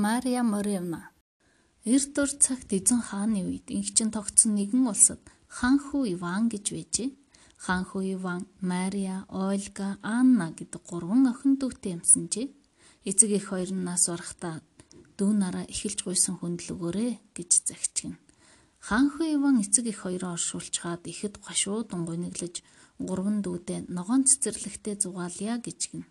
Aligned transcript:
Мария 0.00 0.42
Моревна 0.42 1.10
Эрт 1.84 2.16
өр 2.22 2.30
цагт 2.44 2.72
эзэн 2.72 3.04
хааны 3.04 3.44
үед 3.44 3.68
инхчин 3.68 4.08
тогтсон 4.08 4.56
нэгэн 4.56 4.88
улсад 4.88 5.20
ханхүү 5.58 6.16
Иван 6.16 6.48
гэж 6.48 6.64
байжээ. 6.72 7.10
Ханхүү 7.64 8.16
Иван 8.16 8.48
Мария, 8.64 9.28
Ольга, 9.28 10.00
Анна 10.00 10.56
гэдэг 10.56 10.80
гурван 10.88 11.28
охин 11.28 11.60
дүүтэй 11.60 12.00
юмсанжээ. 12.00 12.48
Эцэг 13.04 13.30
их 13.36 13.52
хоёр 13.52 13.76
нь 13.76 13.84
нас 13.84 14.08
барахтаа 14.08 14.64
дүү 15.20 15.30
нараа 15.36 15.68
эхэлж 15.68 16.00
гуйсан 16.08 16.40
хүндлэгөөрэй 16.40 17.36
гэж 17.36 17.50
загчгэн. 17.68 18.16
Ханхүү 18.88 19.36
Иван 19.36 19.60
эцэг 19.60 19.84
их 19.92 20.08
хоёроо 20.08 20.32
оршуулчаад 20.40 21.04
ихэд 21.12 21.44
гашуудан 21.44 22.08
гуниглаж 22.08 22.64
гурван 22.96 23.44
дүүдээ 23.44 23.92
ногоон 23.92 24.24
цэцэрлэгтээ 24.24 24.96
зугаалъя 24.96 25.60
гэж 25.60 25.80
гин. 25.92 26.08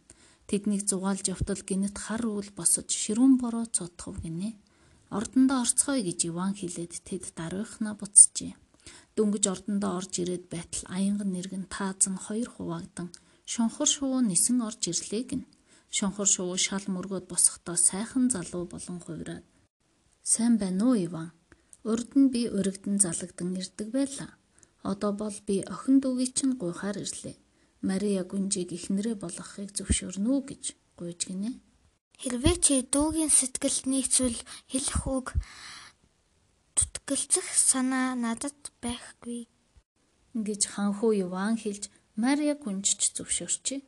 Тэднийг 0.49 0.81
зугаалж 0.89 1.29
явтал 1.29 1.61
гинэт 1.61 1.97
хар 2.01 2.25
үл 2.25 2.49
босож 2.57 2.89
ширүүн 2.89 3.37
бороо 3.37 3.65
цутхав 3.69 4.17
гинэ. 4.25 4.57
Ордондоо 5.17 5.61
орцгоё 5.61 6.01
гэж 6.01 6.19
Иван 6.29 6.53
хэлээд 6.57 6.93
тэд 7.07 7.23
даруйхнаа 7.37 7.93
буцжээ. 7.93 8.57
Дөнгөж 9.13 9.43
ордондоо 9.53 9.91
орж 9.99 10.13
ирээд 10.21 10.45
байтал 10.49 10.83
аянган 10.95 11.29
нэргэн 11.33 11.65
таазан 11.69 12.17
хоёр 12.25 12.49
хуваагдан 12.49 13.09
шонхор 13.53 13.89
шувуу 13.93 14.21
нисэн 14.25 14.57
орж 14.67 14.81
ирлээ 14.89 15.23
гин. 15.29 15.43
Шонхор 15.97 16.27
шувуу 16.33 16.57
шал 16.65 16.85
мөргөөд 16.89 17.25
босохдоо 17.29 17.77
сайхан 17.77 18.25
залуу 18.33 18.65
болон 18.73 18.97
хувираад. 19.05 19.45
Сайн 20.31 20.57
байна 20.61 20.81
уу 20.89 20.95
Иван? 21.05 21.29
Урд 21.91 22.09
нь 22.17 22.31
би 22.33 22.41
өргөдөн 22.57 22.97
залгдан 23.05 23.49
ирдэг 23.61 23.87
байлаа. 23.97 24.31
Одоо 24.91 25.11
бол 25.21 25.37
би 25.47 25.55
охин 25.73 25.97
дүүгийн 26.01 26.33
чинь 26.37 26.53
гуйхаар 26.61 26.97
ирлээ. 27.05 27.37
Мария 27.81 28.23
гүнжийг 28.27 28.69
ихнэрээ 28.75 29.15
болгохыг 29.19 29.69
зөвшөөрнө 29.77 30.29
үү 30.29 30.41
гэж 30.49 30.63
гуйж 30.99 31.19
гинэ. 31.29 31.51
Хэрвээ 32.19 32.55
чи 32.59 32.75
дүүгийн 32.83 33.31
сэтгэлд 33.31 33.85
нийцвэл 33.87 34.39
хэлэх 34.67 35.01
үг 35.07 35.27
тутгалзах 36.75 37.47
санаа 37.47 38.19
надад 38.19 38.59
байхгүй 38.83 39.47
гэж 40.35 40.61
ханхуу 40.75 41.11
Иван 41.15 41.55
хэлж 41.55 41.87
Мария 42.19 42.55
гүнжч 42.59 43.15
зөвшөөрчээ. 43.15 43.79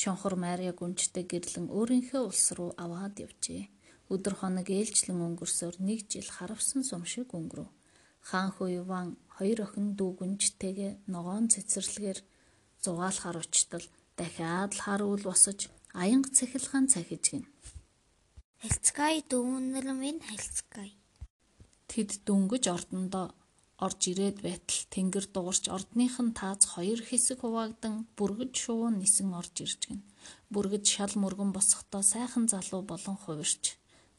Шонхор 0.00 0.34
Мария 0.38 0.72
гүнжтэй 0.72 1.24
гэрлэн 1.26 1.66
өөрийнхөө 1.74 2.22
улс 2.30 2.46
руу 2.56 2.70
аваад 2.78 3.18
явжээ. 3.18 3.68
Өдөр 4.14 4.34
хоног 4.38 4.70
ээлжлэн 4.70 5.18
өнгөрсөөр 5.26 5.76
нэг 5.82 6.06
жил 6.06 6.30
харавсан 6.30 6.82
сум 6.86 7.02
шиг 7.04 7.34
өнгөрөв. 7.34 7.68
Хаанхуу 8.28 8.68
Иван 8.80 9.18
хоёр 9.36 9.66
охин 9.66 9.98
дүү 9.98 10.10
гүнжтэйгээ 10.18 10.92
ногоон 11.12 11.50
цэцэрлэгээр 11.52 12.18
зугаалахаар 12.84 13.38
очтол 13.44 13.84
дахиад 14.18 14.72
л 14.76 14.80
хар 14.84 15.02
үл 15.02 15.22
босож 15.28 15.60
аянга 16.02 16.30
цахилгаан 16.36 16.86
цахиж 16.92 17.24
гин. 17.30 17.44
Хэлцгай 18.62 19.24
дүүнэр 19.30 19.86
минь 20.02 20.22
хэлцгай. 20.28 20.90
Тэд 21.90 22.10
дөнгөж 22.26 22.64
ордондоо 22.76 23.26
орж 23.84 24.00
ирээд 24.12 24.38
байтал 24.44 24.80
тэнгэр 24.92 25.26
дуурч 25.34 25.64
ордных 25.76 26.14
нь 26.20 26.36
тааз 26.38 26.60
хоёр 26.72 27.00
хэсэг 27.08 27.40
хуваагдан 27.40 27.94
бүргэж 28.18 28.52
шувуу 28.62 28.90
нисэн 28.92 29.32
орж 29.40 29.54
ирж 29.64 29.80
гин. 29.88 30.00
Бүргэж 30.52 30.84
шал 30.94 31.12
мөргөн 31.22 31.50
босохдоо 31.56 32.02
сайхан 32.12 32.44
залуу 32.52 32.82
болон 32.84 33.16
хувирч. 33.24 33.64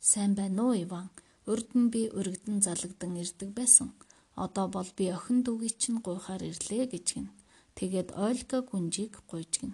Сайн 0.09 0.33
байна 0.33 0.61
уу 0.65 0.73
Иван? 0.85 1.07
Урд 1.51 1.69
нь 1.77 1.91
би 1.93 2.01
өргөдөн 2.09 2.59
залгдан 2.65 3.13
ирдэг 3.21 3.49
байсан. 3.59 3.93
Одоо 4.35 4.65
бол 4.75 4.89
би 4.97 5.05
охин 5.17 5.45
дүүгийн 5.45 5.77
чинь 5.81 5.99
гуйхаар 6.05 6.41
ирлээ 6.49 6.85
гэж 6.93 7.05
гин. 7.13 7.27
Тэгээд 7.77 8.09
Ольга 8.27 8.59
гүнжийг 8.69 9.13
гуйж 9.29 9.51
гин. 9.61 9.73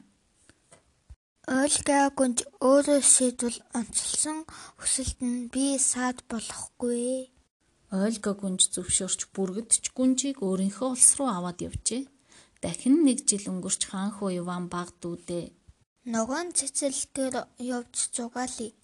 Ольга 1.48 2.12
гүнж 2.18 2.44
өөрөө 2.60 3.02
шийдвэл 3.14 3.60
онцлсон 3.78 4.44
хүсэлт 4.80 5.20
нь 5.24 5.48
би 5.54 5.80
саад 5.80 6.20
болохгүй. 6.32 7.32
Ольга 7.88 8.32
гүнж 8.36 8.62
зөвшөөрч 8.76 9.22
бүргэдч 9.32 9.96
гүнжийг 9.98 10.44
өөрийнхөө 10.44 10.90
улс 10.92 11.12
руу 11.18 11.30
аваад 11.32 11.64
явжээ. 11.68 12.04
Дахин 12.62 13.08
нэг 13.08 13.24
жил 13.24 13.48
өнгөрч 13.48 13.82
хаанхуу 13.88 14.30
Иван 14.42 14.66
баг 14.68 14.92
дүүдээ. 15.00 15.46
Ногоон 16.14 16.52
цэцэрлэгээр 16.58 17.36
явж 17.76 17.96
зугаалъя. 18.16 18.76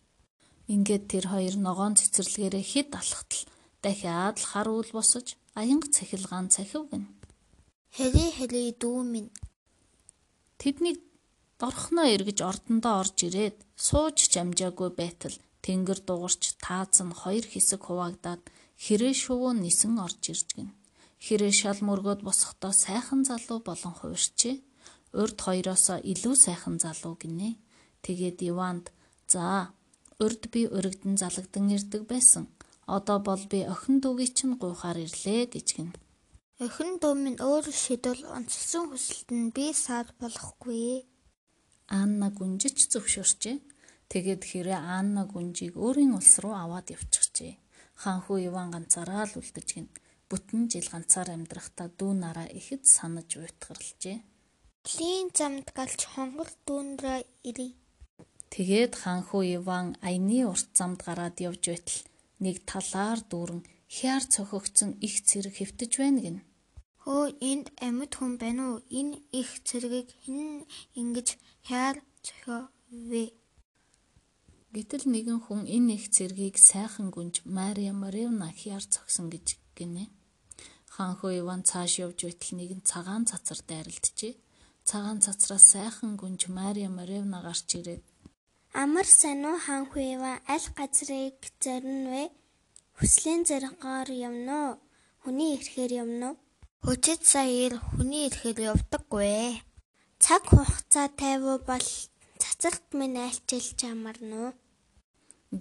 Ингээд 0.74 1.04
тэр 1.12 1.26
хоёр 1.34 1.56
ногоон 1.60 2.00
цэцэрлэгээрээ 2.00 2.64
хэд 2.72 2.90
алхтал 2.96 3.44
дахиад 3.84 4.36
л 4.40 4.48
хар 4.52 4.68
үл 4.72 4.90
босож 4.96 5.36
аянга 5.60 5.92
цахилгаан 5.92 6.48
цахив 6.48 6.88
гэн. 6.88 7.04
Хэри 7.94 8.26
хэри 8.34 8.74
дүү 8.82 9.00
минь. 9.06 9.30
Тэднийг 10.58 10.98
дорхноо 11.62 12.10
эргэж 12.16 12.42
ордондоо 12.42 12.94
орж 13.06 13.18
ирээд 13.30 13.58
сууж 13.78 14.18
чамжаагүй 14.34 14.90
байтал 14.98 15.36
тэнгэр 15.62 16.00
дуурч 16.02 16.58
тааз 16.58 16.98
нь 17.06 17.14
хоёр 17.22 17.46
хэсэг 17.46 17.82
хуваагдаад 17.86 18.42
хэрэг 18.82 19.14
шувуу 19.14 19.54
нисэн 19.54 19.94
орж 20.06 20.22
ирж 20.34 20.48
гин. 20.58 20.70
Хэрэг 21.22 21.54
шал 21.54 21.80
мөргөөд 21.86 22.26
босохдоо 22.26 22.74
сайхан 22.74 23.22
залуу 23.30 23.60
болон 23.62 23.94
хувирчээ. 23.94 24.58
Урд 25.22 25.38
хоёроосоо 25.46 26.02
илүү 26.02 26.36
сайхан 26.46 26.82
залуу 26.82 27.14
гинэ. 27.22 27.62
Тэгээд 28.02 28.42
Иванд 28.50 28.90
"За, 29.30 29.70
урд 30.18 30.42
би 30.50 30.66
өргөдөн 30.66 31.16
залгдан 31.22 31.70
ирдэг 31.70 32.10
байсан. 32.10 32.50
Одоо 32.90 33.18
бол 33.22 33.44
би 33.52 33.60
охин 33.74 34.02
дүүгийн 34.02 34.34
чинь 34.34 34.58
гуйхаар 34.58 34.98
ирлээ" 35.06 35.46
гэж 35.54 35.68
гин. 35.78 35.94
Охин 36.62 37.00
дүү 37.02 37.14
минь 37.18 37.42
өөр 37.42 37.66
шийдвэл 37.74 38.30
онцлсон 38.30 38.94
хүсэлт 38.94 39.30
нь 39.34 39.50
би 39.56 39.74
саад 39.74 40.14
болохгүй. 40.22 41.02
Анна 41.90 42.30
гүнжиж 42.30 42.94
зөвшөөрчээ. 42.94 43.58
Тэгээд 44.06 44.44
хэрэг 44.46 44.78
Анна 44.78 45.26
гүнжийг 45.26 45.74
өөрийн 45.74 46.14
улс 46.14 46.38
руу 46.46 46.54
аваад 46.54 46.94
явчихжээ. 46.94 47.58
Ханхүү 48.06 48.54
Иван 48.54 48.70
ганцаараа 48.70 49.26
л 49.26 49.42
үлдэж 49.42 49.68
гин. 49.74 49.90
Бүтэн 50.30 50.70
жил 50.70 50.86
ганцаар 50.94 51.34
амьдрахдаа 51.34 51.90
дүү 51.90 52.14
нараа 52.22 52.46
ихэд 52.54 52.86
санаж 52.86 53.34
уйтгарлжээ. 53.34 54.22
Лийн 54.94 55.34
замд 55.34 55.74
галч 55.74 56.06
хонгор 56.14 56.54
дүүнрээ 56.70 57.50
ирий. 57.50 57.74
Тэгээд 58.54 58.94
ханхүү 59.02 59.58
Иван 59.58 59.98
аяны 60.06 60.46
урт 60.46 60.70
замд 60.78 61.02
гараад 61.02 61.42
явж 61.42 61.64
байтал 61.66 62.00
нэг 62.46 62.62
талаар 62.70 63.20
дүүрэн 63.26 63.62
хяар 63.96 64.24
цохогцсон 64.34 64.92
их 65.06 65.16
цэрэг 65.28 65.54
хэвтэж 65.58 65.92
байна 66.02 66.20
гин. 66.26 66.38
Хөө 67.04 67.26
энд 67.52 67.68
амьд 67.86 68.12
хүн 68.18 68.34
байна 68.42 68.62
уу? 68.72 68.78
Энэ 69.00 69.22
их 69.40 69.50
цэргийг 69.68 70.10
хэн 70.24 70.66
ингэж 71.00 71.28
хяар 71.68 71.96
цохиовэ? 72.26 73.26
Гэтэл 74.74 75.06
нэгэн 75.14 75.40
хүн 75.46 75.62
энэ 75.76 75.94
их 75.98 76.06
цэргийг 76.16 76.56
сайхан 76.58 77.14
гүнж 77.14 77.36
Мария 77.46 77.94
Маревна 77.94 78.48
хяар 78.50 78.84
цогсон 78.94 79.30
гэж 79.30 79.48
гинэ. 79.78 80.10
Ханхуу 80.96 81.32
Иван 81.42 81.62
цааш 81.70 82.02
явж 82.06 82.20
байтал 82.26 82.52
нэгэн 82.58 82.82
цагаан 82.90 83.24
цацар 83.30 83.60
дайралджээ. 83.70 84.34
Цагаан 84.90 85.20
цацраас 85.26 85.66
сайхан 85.74 86.18
гүнж 86.18 86.42
Мария 86.50 86.90
Маревна 86.90 87.38
гарч 87.46 87.70
ирээд 87.78 88.04
Амар 88.74 89.06
сайн 89.06 89.46
уу 89.46 89.58
ханхуу 89.66 90.02
Иван 90.16 90.42
аль 90.50 90.70
газрыг 90.78 91.38
зорино 91.62 92.10
вэ? 92.10 92.24
Хүслийн 92.98 93.42
зэргээр 93.50 94.10
явна 94.30 94.56
уу? 94.64 94.74
Хүний 95.24 95.50
ирэхээр 95.56 95.92
явна 96.04 96.26
уу? 96.34 96.42
Хүчит 96.86 97.22
саяар 97.34 97.80
хүний 97.94 98.28
ирэхээр 98.28 98.60
явдаггүй. 98.72 99.62
Цаг 100.24 100.44
хугацаа 100.50 101.08
тайвуу 101.22 101.58
бол 101.70 101.88
цацарт 102.42 102.86
минь 103.00 103.18
айлчилж 103.26 103.80
амарна 103.92 104.36
уу? 104.44 104.52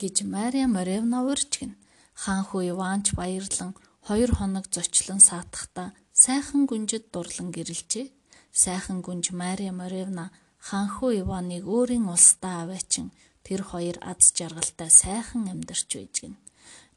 гэж 0.00 0.24
Мария 0.24 0.66
Моревна 0.66 1.18
урьжгэн. 1.28 1.76
Хаанхүү 2.22 2.62
Иванч 2.72 3.12
баярлан 3.18 3.76
хоёр 4.06 4.30
хоног 4.32 4.66
зочлон 4.72 5.20
саатахдаа 5.20 5.92
сайхан 6.12 6.64
гүнжид 6.70 7.04
дурлан 7.12 7.48
гэрэлжээ. 7.52 8.08
Сайхан 8.52 8.98
гүнж 9.04 9.36
Мария 9.36 9.72
Моревна 9.72 10.32
хаанхүү 10.68 11.10
Иваныг 11.22 11.64
өөрийн 11.68 12.08
улсдаа 12.08 12.64
аваачин 12.64 13.12
тэр 13.44 13.60
хоёр 13.70 13.96
аз 14.00 14.32
жаргалтай 14.36 14.90
сайхан 14.90 15.44
амьдарч 15.52 15.88
байж 15.92 16.14
гин. 16.20 16.34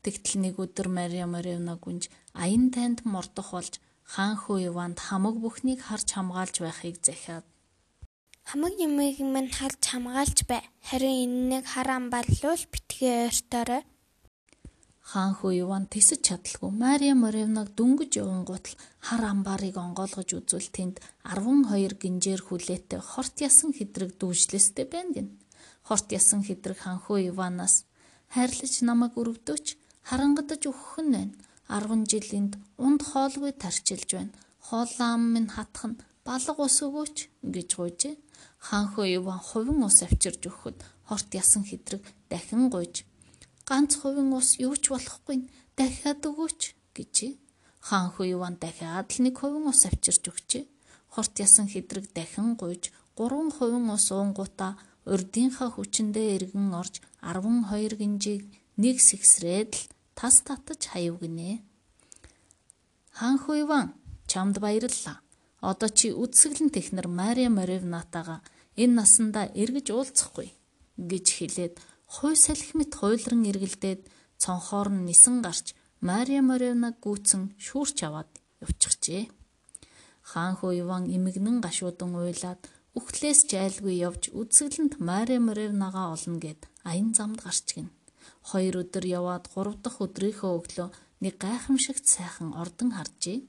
Тэгтэл 0.05 0.37
нэг 0.37 0.61
өдөр 0.61 0.87
Мария 0.93 1.25
Моревна 1.25 1.81
гүнж 1.81 2.13
аян 2.37 2.69
танд 2.69 3.01
мордох 3.09 3.57
болж 3.57 3.81
хаанхүү 4.13 4.69
Иванд 4.69 5.01
хамаг 5.01 5.41
бүхнийг 5.41 5.81
харж 5.81 6.13
хамгаалж 6.13 6.61
байхыг 6.61 7.01
захиад 7.01 7.45
Хамаг 8.45 8.77
юмыг 8.77 9.17
минь 9.33 9.49
харж 9.49 9.81
хамгаалж 9.81 10.45
бай. 10.45 10.61
Харин 10.87 11.17
энэнийг 11.25 11.65
хараан 11.65 12.13
барлуул 12.13 12.63
битгий 12.69 13.25
ойртоорой. 13.25 13.81
Хаан 15.01 15.33
хүү 15.33 15.65
Иван 15.65 15.89
тисэж 15.89 16.21
чадалгүй 16.29 16.69
Мария 16.69 17.15
Моревнаг 17.17 17.73
дөнгөж 17.73 18.11
явангуут 18.21 18.65
л 18.69 18.77
хар 19.01 19.23
амбарыг 19.33 19.73
онгойлгож 19.81 20.29
үзвэл 20.37 20.69
тэнд 20.77 21.01
12 21.25 21.97
гинжээр 21.97 22.41
хүлээтэй 22.45 23.01
хорт 23.01 23.35
ясан 23.41 23.73
хэдрэг 23.73 24.21
дүүжлэстэй 24.21 24.85
байна 24.85 25.11
гин. 25.15 25.27
Хорт 25.81 26.13
ясан 26.13 26.45
хэдрэг 26.45 26.77
ханхуу 26.85 27.17
Иванаас 27.17 27.89
хайрлаж 28.29 28.73
намайг 28.85 29.17
өрөвдөөч 29.17 29.67
харангадаж 30.07 30.61
өгөх 30.71 30.93
нь 31.03 31.13
байна. 31.15 31.35
10 31.67 32.05
жилинд 32.11 32.53
унд 32.85 33.01
хоолгүй 33.09 33.53
тарчилж 33.57 34.09
байна. 34.17 34.35
Хооллаам 34.67 35.21
минь 35.33 35.49
хатах 35.55 35.85
нь 35.89 35.99
балга 36.25 36.61
ус 36.65 36.77
өгөөч 36.85 37.17
гэж 37.55 37.69
гуйжээ. 37.77 38.15
Хаанхөө 38.67 39.05
Иван 39.17 39.41
хувин 39.47 39.81
ус 39.87 39.97
авчирж 40.05 40.41
өгөхөд 40.49 40.77
хорт 41.09 41.29
ясан 41.41 41.63
хэдрэг 41.65 42.01
дахин 42.29 42.69
гуйж 42.73 43.05
Ганц 43.65 43.97
хувийн 43.97 44.29
ус 44.37 44.61
юу 44.61 44.77
ч 44.77 44.93
болохгүй 44.93 45.49
дахиад 45.73 46.21
өгөөч 46.29 46.61
гэж. 46.93 47.15
Хаан 47.81 48.13
хүү 48.13 48.37
Иван 48.37 48.55
дахиад 48.61 49.09
л 49.09 49.19
нэг 49.25 49.41
хувийн 49.41 49.65
ус 49.65 49.81
авчирч 49.89 50.21
өгчээ. 50.29 50.69
Хорт 51.13 51.33
ясан 51.41 51.65
хэдрэг 51.73 52.13
дахин 52.13 52.53
гуйж 52.61 52.93
3 53.17 53.57
хувийн 53.57 53.89
ус 53.89 54.05
уунгуудаа 54.13 54.77
урдынхаа 55.09 55.69
хүчэндээ 55.73 56.27
эргэн 56.37 56.69
орж 56.77 57.01
12 57.25 57.97
гинжийг 57.97 58.41
нэг 58.77 59.01
сэгсрээд 59.01 59.71
л 59.73 59.83
тас 60.17 60.41
татаж 60.47 60.81
хаяв 60.91 61.19
гинэ. 61.21 61.61
Хаан 63.17 63.37
хүү 63.43 63.55
Иван 63.63 63.87
чамд 64.31 64.59
баярлалаа. 64.63 65.19
Одоо 65.61 65.89
чи 65.89 66.07
үдсгэлэн 66.11 66.69
технэр 66.75 67.07
Мария 67.07 67.49
Маревнатаага 67.49 68.41
энэ 68.81 68.97
насандаа 68.99 69.45
эргэж 69.61 69.87
уулзахгүй 69.91 70.49
гэж 70.97 71.25
хэлээд 71.37 71.75
хой 72.15 72.35
салхи 72.35 72.73
мэт 72.77 72.91
хуйлран 72.95 73.43
эргэлдээд 73.51 74.01
цонхоор 74.43 74.89
нь 74.93 75.05
нисэн 75.09 75.41
гарч 75.45 75.75
Мария 76.01 76.41
Моревнаг 76.41 76.95
гүйцэн 77.03 77.55
шүүрч 77.65 77.97
аваад 78.07 78.31
явчихжээ. 78.63 79.23
Хаан 80.31 80.53
хөө 80.59 80.71
Иван 80.83 81.03
эмгэнэн 81.15 81.57
гашуудан 81.65 82.11
уйлаад 82.15 82.61
үхлээс 82.97 83.39
жайлгүй 83.51 83.95
явж 84.07 84.23
үдсгэлэнт 84.39 84.93
Мария 84.99 85.39
Моревнагаа 85.39 86.15
олно 86.15 86.37
гэд 86.43 86.61
аян 86.89 87.11
замд 87.17 87.39
гарч 87.45 87.67
гин. 87.75 87.89
Хоёр 88.49 88.85
өдөр 88.85 89.05
яваад 89.19 89.49
гурав 89.53 89.75
дахь 89.81 89.99
өдрийнхөө 90.05 90.51
өглөө 90.59 90.89
нэг 91.23 91.33
гайхамшигт 91.41 92.05
сайхан 92.05 92.53
ордон 92.61 92.93
харжээ. 92.93 93.41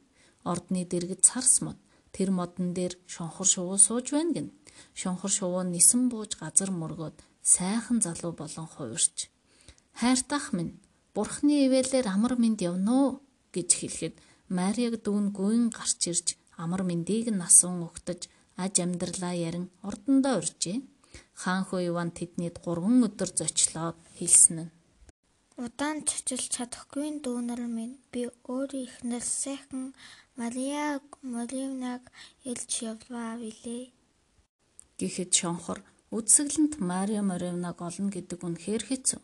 Ордны 0.51 0.89
дэргэд 0.89 1.21
царс 1.29 1.61
мод 1.61 1.77
тэр 2.17 2.33
модон 2.33 2.73
дээр 2.73 2.97
шонхор 3.05 3.47
шувуу 3.47 3.77
сууж 3.77 4.17
байна 4.17 4.33
гин. 4.33 4.49
Шонхор 5.01 5.31
шувуу 5.31 5.63
нисэн 5.69 6.09
бууж 6.09 6.41
газар 6.41 6.71
мөргөөд 6.73 7.17
сайхан 7.43 8.01
залуу 8.01 8.33
болон 8.33 8.67
хувирч 8.67 9.29
хайртах 10.01 10.53
минь 10.57 10.77
бурхны 11.15 11.65
ивэлээр 11.67 12.07
амар 12.15 12.35
минд 12.37 12.61
явноо 12.71 13.21
гэж 13.55 13.69
хэлэхэд 13.81 14.15
Мариаг 14.57 14.95
дүүн 15.05 15.33
гүйн 15.37 15.65
гарч 15.73 16.01
ирж 16.13 16.27
амар 16.63 16.83
мэндийг 16.89 17.33
нь 17.33 17.45
асуун 17.49 17.81
өгтөж 17.89 18.29
аж 18.63 18.75
амьдралаа 18.85 19.35
ярин 19.49 19.67
ордондоо 19.89 20.35
урьжээ. 20.41 20.79
Хаан 21.41 21.65
хөө 21.69 21.81
Иван 21.91 22.11
тэднийд 22.19 22.57
3 22.65 23.09
өдөр 23.09 23.31
зочлоод 23.41 23.99
хэлсэн 24.19 24.57
нь 24.61 24.76
Удаан 25.57 26.05
цочилж 26.05 26.53
чадахгүй 26.53 27.09
дүүнэр 27.25 27.63
минь 27.77 27.97
би 28.13 28.29
өөрөө 28.53 28.83
ихнэр 28.89 29.25
сайхан 29.25 29.85
Мария 30.37 31.01
Моливнаг 31.25 32.03
илж 32.45 32.71
явлаа 32.93 33.41
билээ. 33.41 33.89
Гэхэд 35.01 35.31
шонхор 35.33 35.81
Үдсгэлэнт 36.17 36.77
Мария 36.91 37.23
Моревнаг 37.25 37.81
олно 37.81 38.13
гэдэг 38.13 38.45
үнэхээр 38.45 38.85
хэцүү. 38.85 39.21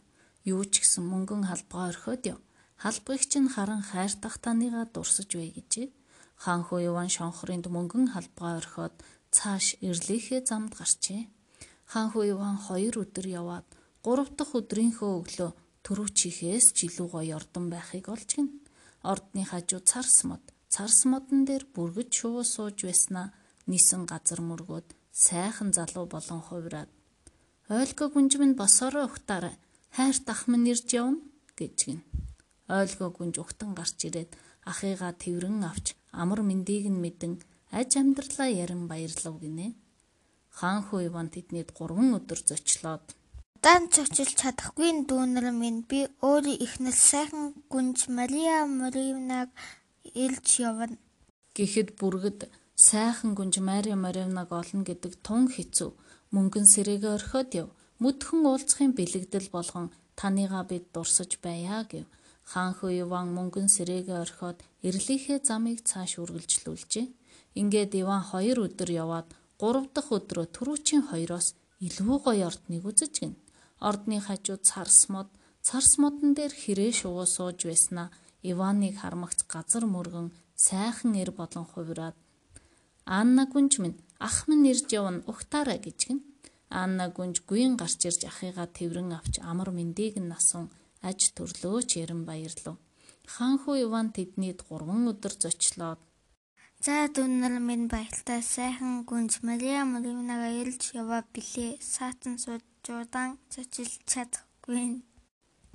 Юу 0.49 0.65
ч 0.73 0.81
гэсэн 0.81 1.05
мөнгөн 1.05 1.53
халбгаа 1.53 1.85
орхиод 1.93 2.23
яв. 2.33 2.41
Халбгыг 2.81 3.23
чинь 3.31 3.53
харан 3.53 3.85
хайртах 3.85 4.41
таныгаа 4.41 4.89
дурсаж 4.89 5.29
бай 5.37 5.53
гэжээ. 5.53 5.89
Хаан 6.43 6.65
хүү 6.65 6.81
Иван 6.91 7.11
шонхорынд 7.13 7.69
мөнгөн 7.69 8.17
халбгаа 8.17 8.53
орхиод 8.61 8.95
цааш 9.37 9.67
эрлийнхээ 9.85 10.41
замд 10.49 10.73
гарчээ. 10.81 11.29
Хаан 11.93 12.09
хүү 12.11 12.25
Иван 12.35 12.57
2 12.57 12.99
өдөр 13.05 13.27
яваад 13.41 13.69
3 14.01 14.33
дахь 14.35 14.57
өдрийнхөө 14.59 15.13
өглөө 15.21 15.51
төрүүчийнхээс 15.85 16.67
ч 16.77 16.79
илүү 16.89 17.09
гоё 17.15 17.35
ордон 17.39 17.67
байхыг 17.75 18.07
олж 18.15 18.31
гин. 18.37 18.49
Ордны 19.03 19.43
хажуу 19.45 19.81
царс 19.83 20.23
мод, 20.29 20.43
царс 20.73 21.05
модон 21.11 21.45
дээр 21.49 21.65
бүргэж 21.75 22.11
шувуу 22.19 22.45
сууж 22.47 22.87
байснаа 22.87 23.35
нисэн 23.67 24.03
газар 24.07 24.41
мөргөөд 24.49 24.89
сайхан 25.13 25.71
залуу 25.77 26.07
болон 26.15 26.41
хувраад 26.49 26.91
ойлго 27.69 28.05
гүнж 28.15 28.33
минь 28.41 28.59
босороо 28.61 29.05
ухтаарай 29.07 29.55
хайрт 29.97 30.27
ах 30.35 30.43
минь 30.51 30.71
ирж 30.73 30.89
явна 31.01 31.21
гэж 31.59 31.77
гин. 31.87 32.01
Ойлго 32.79 33.07
гүнж 33.17 33.37
ухтан 33.43 33.71
гарч 33.79 33.99
ирээд 34.09 34.31
ахыгаа 34.71 35.13
тэрвэн 35.23 35.63
авч 35.71 35.87
амар 36.23 36.41
мэндийг 36.49 36.87
нь 36.91 37.03
мэдэн 37.05 37.33
аж 37.79 37.91
амьдралаа 38.01 38.49
ярин 38.63 38.89
баярлав 38.91 39.37
гинэ. 39.43 39.77
Хаан 40.59 40.81
хүү 40.87 41.09
Иван 41.09 41.29
тэднийд 41.35 41.71
3 41.73 42.17
өдөр 42.19 42.41
зочлоод 42.49 43.07
дан 43.63 43.87
цочилж 43.95 44.35
чадахгүй 44.43 44.91
дүүнэр 45.07 45.47
минь 45.55 45.87
би 45.91 46.01
өөрийн 46.29 46.63
ихнэл 46.67 46.99
сайхан 47.11 47.55
гүнж 47.73 48.11
Мария 48.19 48.67
Моривнаг 48.67 49.55
илж 50.25 50.47
явна. 50.71 50.99
Гэхэд 51.55 51.95
бүргэд 52.01 52.51
сайхан 52.75 53.39
гүнж 53.39 53.63
Мария 53.71 53.95
Маревнаг 53.95 54.49
олно 54.51 54.83
гэдэг 54.89 55.13
тун 55.27 55.47
хэцүү 55.55 55.91
мөнгөн 56.35 56.67
сэрээгээ 56.75 57.13
орхиод 57.19 57.51
яв. 57.63 57.69
Мүдхэн 58.03 58.43
уулзахын 58.51 58.93
бэлэгдэл 58.99 59.49
болгон 59.55 59.87
таныгаа 60.19 60.65
бид 60.67 60.91
дурсаж 60.91 61.39
байя 61.39 61.87
гэв. 61.87 62.11
Хаан 62.51 62.75
хөө 62.75 63.07
Иван 63.07 63.31
мөнгөн 63.37 63.69
сэрээгээ 63.71 64.19
орхиод 64.27 64.59
эрлийнхээ 64.83 65.39
замыг 65.47 65.87
цааш 65.87 66.19
үргэлжлүүлжээ. 66.19 67.07
Ингээд 67.61 67.93
Иван 68.03 68.27
2 68.27 68.59
өдөр 68.67 68.91
яваад 68.91 69.29
3 69.63 69.95
дахь 69.95 70.11
өдрөө 70.11 70.47
төрүүчийн 70.51 71.05
хоёроос 71.15 71.55
илүү 71.87 72.19
гоё 72.27 72.51
ордныг 72.51 72.83
үзэж 72.91 73.15
гин. 73.23 73.35
Ордны 73.89 74.19
хажуу 74.27 74.59
царс 74.69 75.09
мод, 75.13 75.29
царс 75.67 75.93
модон 76.03 76.31
дээр 76.39 76.53
хэрэг 76.63 76.95
шувуу 77.01 77.27
сууж 77.27 77.59
байснаа 77.67 78.09
Иваныг 78.51 78.95
хармагц 79.03 79.41
газар 79.53 79.85
мөргөн 79.95 80.29
сайхан 80.67 81.13
эр 81.23 81.31
болон 81.39 81.65
хувираад 81.73 82.17
Анна 83.19 83.45
гүнж 83.53 83.73
минь 83.83 83.99
ах 84.29 84.47
минь 84.49 84.69
ирж 84.71 84.87
явна 85.01 85.25
ухтаарай 85.31 85.79
гэж 85.83 85.99
гин. 86.07 86.21
Анна 86.83 87.05
гүнж 87.17 87.37
гүйн 87.49 87.75
гарч 87.81 88.01
ирж 88.09 88.23
ахыгаа 88.31 88.69
тэрвэн 88.79 89.11
авч 89.19 89.35
амар 89.51 89.71
мэндийг 89.77 90.15
нь 90.23 90.31
насун 90.33 90.71
аж 91.09 91.21
төрлөөч 91.37 91.91
яран 92.03 92.23
баярлав. 92.29 92.77
Хаанхуу 93.35 93.77
Иван 93.87 94.09
тэднийд 94.17 94.59
3 94.71 95.11
өдөр 95.11 95.35
зочлоод 95.43 96.01
За 96.83 97.07
дүннэр 97.15 97.63
минь 97.69 97.87
баяртай 97.87 98.41
сайхан 98.43 99.07
гүнж 99.07 99.33
Мария 99.47 99.83
Моливнага 99.87 100.49
ирж 100.63 100.83
яваа 101.01 101.23
билээ. 101.35 101.79
Саатан 101.79 102.35
суудан 102.87 103.39
зочилж 103.53 103.95
чадахгүй. 104.11 105.07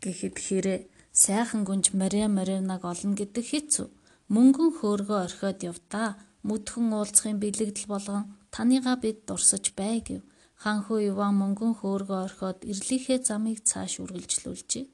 Гэхэд 0.04 0.36
хэрэг 0.46 0.82
сайхан 1.24 1.62
гүнж 1.68 1.96
Мария 2.02 2.28
Моливнаг 2.28 2.84
олно 2.92 3.16
гэдэг 3.20 3.46
хэцүү. 3.52 3.88
Мөнгөн 4.34 4.70
хөөргөө 4.78 5.20
орхиод 5.26 5.60
явдаа 5.72 6.10
Мүдхэн 6.48 6.94
уулзахын 6.96 7.40
бэлэгдэл 7.44 7.88
болгон 7.92 8.24
таныгаа 8.56 8.96
бид 9.04 9.18
дурсаж 9.28 9.66
бай 9.80 10.00
гэв. 10.08 10.22
Ханхуу 10.64 11.00
Иван 11.12 11.34
мөнгөн 11.42 11.74
хөөргөө 11.80 12.20
орхиод 12.28 12.60
ирлийнхээ 12.72 13.20
замыг 13.28 13.58
цааш 13.70 13.94
үргэлжлүүлжээ. 14.04 14.86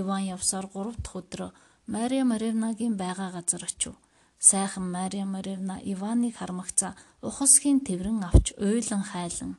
Иван 0.00 0.22
явсаар 0.36 0.66
3 0.72 1.00
дахь 1.04 1.16
өдрөө 1.20 1.50
Мария 1.94 2.24
Маревнагийн 2.32 2.94
байгаа 3.02 3.30
газар 3.36 3.62
очив. 3.68 3.94
Сайхан 4.48 4.86
Мария 4.96 5.24
Маревна 5.24 5.76
Иваныг 5.92 6.34
хармагцаа 6.36 6.92
ухасхийн 7.28 7.80
тэрвэн 7.88 8.20
авч 8.28 8.46
уйлан 8.56 9.04
хайлан 9.10 9.52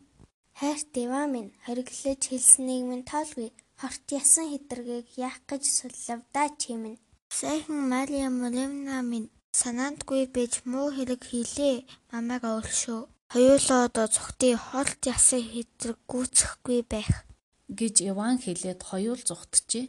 Хайрт 0.60 0.92
Иван 1.06 1.32
минь 1.32 1.52
хориглож 1.64 2.20
хэлснийг 2.28 2.84
минь 2.92 3.08
тоолгүй. 3.08 3.56
Хорт 3.80 4.06
ясан 4.12 4.52
хитргийг 4.52 5.08
яах 5.16 5.40
гэж 5.48 5.64
суллавдаа 5.64 6.48
чи 6.60 6.76
минь. 6.76 7.00
Сайхан 7.32 7.88
Мария 7.88 8.28
Маревна 8.28 9.00
минь 9.02 9.32
Санаандгүй 9.56 10.28
байж 10.28 10.60
муу 10.68 10.92
хэрэг 10.92 11.24
хийлээ. 11.24 11.88
Мамайг 12.12 12.44
өөршөө. 12.44 13.08
Хоёулаа 13.32 13.88
одоо 13.88 14.08
цогтын 14.12 14.60
холт 14.60 15.00
ясан 15.08 15.40
хэдрэг 15.48 15.98
гүйцэхгүй 16.12 16.80
байх 16.92 17.24
гэж 17.72 17.96
Иван 18.12 18.36
хэлээд 18.44 18.84
хоёул 18.84 19.22
зүгтжээ. 19.30 19.88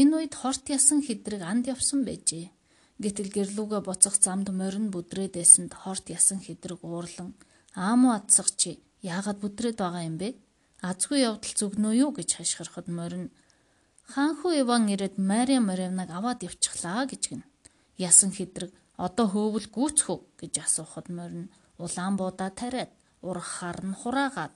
Энэ 0.00 0.12
үед 0.16 0.34
хорт 0.40 0.64
ясан 0.72 1.04
хэдрэг 1.04 1.44
анд 1.44 1.68
явсан 1.68 2.08
байжээ. 2.08 2.48
Гэтэл 3.04 3.28
гэрлүүгээ 3.36 3.82
буцах 3.84 4.16
замд 4.16 4.48
морин 4.48 4.88
бүдрээд 4.88 5.36
байсанд 5.36 5.76
хорт 5.76 6.08
ясан 6.08 6.40
хэдрэг 6.40 6.80
уурлан 6.80 7.36
аамуу 7.76 8.16
атсах 8.16 8.48
чи 8.56 8.80
яагаад 9.06 9.38
бүдрээд 9.40 9.78
байгаа 9.78 10.02
юм 10.10 10.16
бэ? 10.18 10.34
Азгүй 10.82 11.22
явдал 11.22 11.54
зүгнөө 11.58 11.94
юу 12.02 12.10
гэж 12.18 12.28
хашгирахад 12.42 12.86
морин 12.90 13.30
хаанхуу 14.12 14.52
Иван 14.62 14.90
ирээд 14.92 15.16
Мария 15.30 15.60
Маревнаг 15.62 16.10
аваад 16.10 16.42
явчихлаа 16.42 17.06
гэж 17.06 17.22
гин. 17.30 17.42
Ясан 17.96 18.30
хэдрэг 18.34 18.70
Одоо 18.96 19.28
хөөвөл 19.28 19.68
гүйцэх 19.68 20.08
үү 20.08 20.20
гэж 20.40 20.54
асуухад 20.64 21.12
морин 21.12 21.52
улаан 21.76 22.16
буудаа 22.16 22.48
тариад 22.48 22.88
урахаар 23.20 23.78
нь 23.84 23.98
хураагаад 24.00 24.54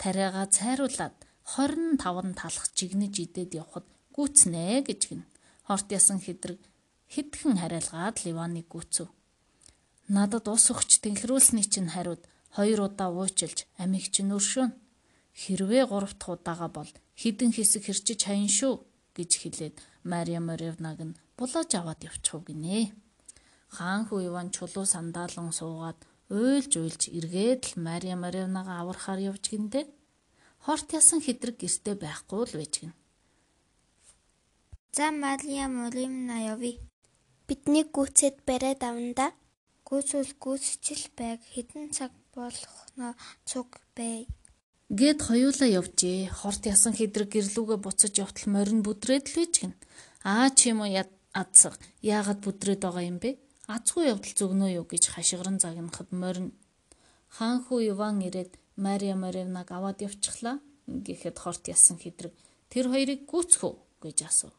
тариагаа 0.00 0.46
цайруулад 0.56 1.14
25 1.44 2.00
талах 2.40 2.66
жигнэж 2.72 3.14
идээд 3.24 3.52
явхад 3.60 3.86
гүйцнэ 4.16 4.88
гэж 4.88 5.00
гин. 5.08 5.22
Хорт 5.68 5.88
ясан 5.92 6.18
хэдрэг 6.24 6.60
хидхэн 7.12 7.60
хариалгаад 7.60 8.16
Ливаныг 8.24 8.66
гүйцэв. 8.72 9.08
Надад 10.08 10.48
ус 10.48 10.64
өгч 10.72 11.04
тэнхрүүлсний 11.04 11.68
чинь 11.68 11.92
хариуд 11.92 12.24
хоёр 12.56 12.80
удаа 12.88 13.10
уучилж 13.14 13.58
амийг 13.82 14.06
чинь 14.14 14.34
өршөөн. 14.36 14.70
Хэрвээ 15.40 15.84
гурав 15.86 16.12
дахь 16.18 16.32
удаага 16.34 16.68
бол 16.68 16.90
хідэн 17.20 17.50
хэсэг 17.54 17.82
хэрчиж 17.86 18.20
хаян 18.26 18.50
шүү 18.50 18.74
гэж 19.16 19.30
хэлээд 19.40 19.74
Мария 20.04 20.40
Моревнаг 20.40 20.98
нь 21.06 21.18
булааж 21.36 21.70
аваад 21.78 22.00
явчихв 22.08 22.42
гинэ. 22.48 22.92
Хаан 23.76 24.02
хүү 24.10 24.20
Иван 24.28 24.48
чулуу 24.50 24.84
сандаалан 24.84 25.52
суугаад 25.54 25.98
уйлж 26.30 26.72
уйлж 26.82 27.02
эргээд 27.18 27.62
л 27.70 27.72
Мария 27.86 28.16
Маревнагаа 28.24 28.82
аврахаар 28.82 29.20
явж 29.30 29.44
гиндэ. 29.50 29.86
Хорт 30.64 30.88
ясан 31.00 31.20
хэдрэг 31.22 31.56
гэртээ 31.62 31.94
байхгүй 31.98 32.42
л 32.46 32.56
байж 32.58 32.74
гин. 32.82 32.92
За 34.96 35.10
Мария 35.10 35.66
Моримна 35.68 36.36
явъя. 36.52 36.82
Бидний 37.46 37.86
гүцэд 37.96 38.36
бариад 38.48 38.82
аванда. 38.82 39.26
Гүцүүл 39.88 40.32
гүцчил 40.42 41.04
байг 41.18 41.40
хідэн 41.52 41.90
цаг 41.96 42.10
болохно 42.34 43.14
цуг 43.44 43.80
бай. 43.96 44.28
Гэт 44.90 45.22
хоёулаа 45.22 45.68
явжээ. 45.80 46.30
Хорт 46.34 46.66
ясан 46.66 46.94
хэдрэг 46.98 47.30
гэрлүүгээ 47.30 47.78
буцаж 47.78 48.14
явтал 48.18 48.48
морин 48.50 48.82
бүдрээд 48.82 49.26
л 49.30 49.46
гин. 49.54 49.72
Аа 50.26 50.50
чи 50.50 50.74
юм 50.74 50.82
уу 50.82 50.90
адсаг. 51.32 51.78
Яагаад 52.02 52.42
бүдрээд 52.42 52.82
байгаа 52.82 53.04
юм 53.06 53.18
бэ? 53.22 53.38
Азгүй 53.70 54.10
явдал 54.10 54.34
зүгнөө 54.34 54.70
юу 54.82 54.86
гэж 54.90 55.14
хашгиран 55.14 55.62
загнахад 55.62 56.10
морин 56.10 56.50
хаан 57.30 57.62
хүү 57.62 57.94
Иван 57.94 58.18
ирээд 58.26 58.58
Мария 58.74 59.14
Маревнаг 59.14 59.70
аваад 59.70 60.02
явчихлаа. 60.02 60.58
Гэхэд 60.90 61.38
хорт 61.38 61.70
ясан 61.70 62.02
хэдрэг 62.02 62.34
тэр 62.66 62.90
хоёрыг 62.90 63.30
гүцхүү 63.30 63.72
гэж 64.02 64.18
асуув. 64.26 64.54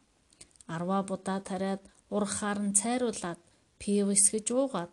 Арва 0.68 1.04
будаа 1.04 1.44
тариад 1.44 1.84
урахаар 2.08 2.60
нь 2.63 2.75
цайруулад 2.80 3.40
пив 3.80 4.08
эсгэж 4.16 4.48
уугаад 4.56 4.92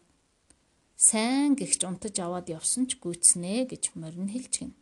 сайн 1.07 1.55
гихч 1.55 1.87
унтаж 1.87 2.19
аваад 2.19 2.51
явсан 2.59 2.91
ч 2.91 2.99
гүйцнэ 2.99 3.71
гэж 3.71 3.95
морин 3.95 4.27
гин. 4.27 4.75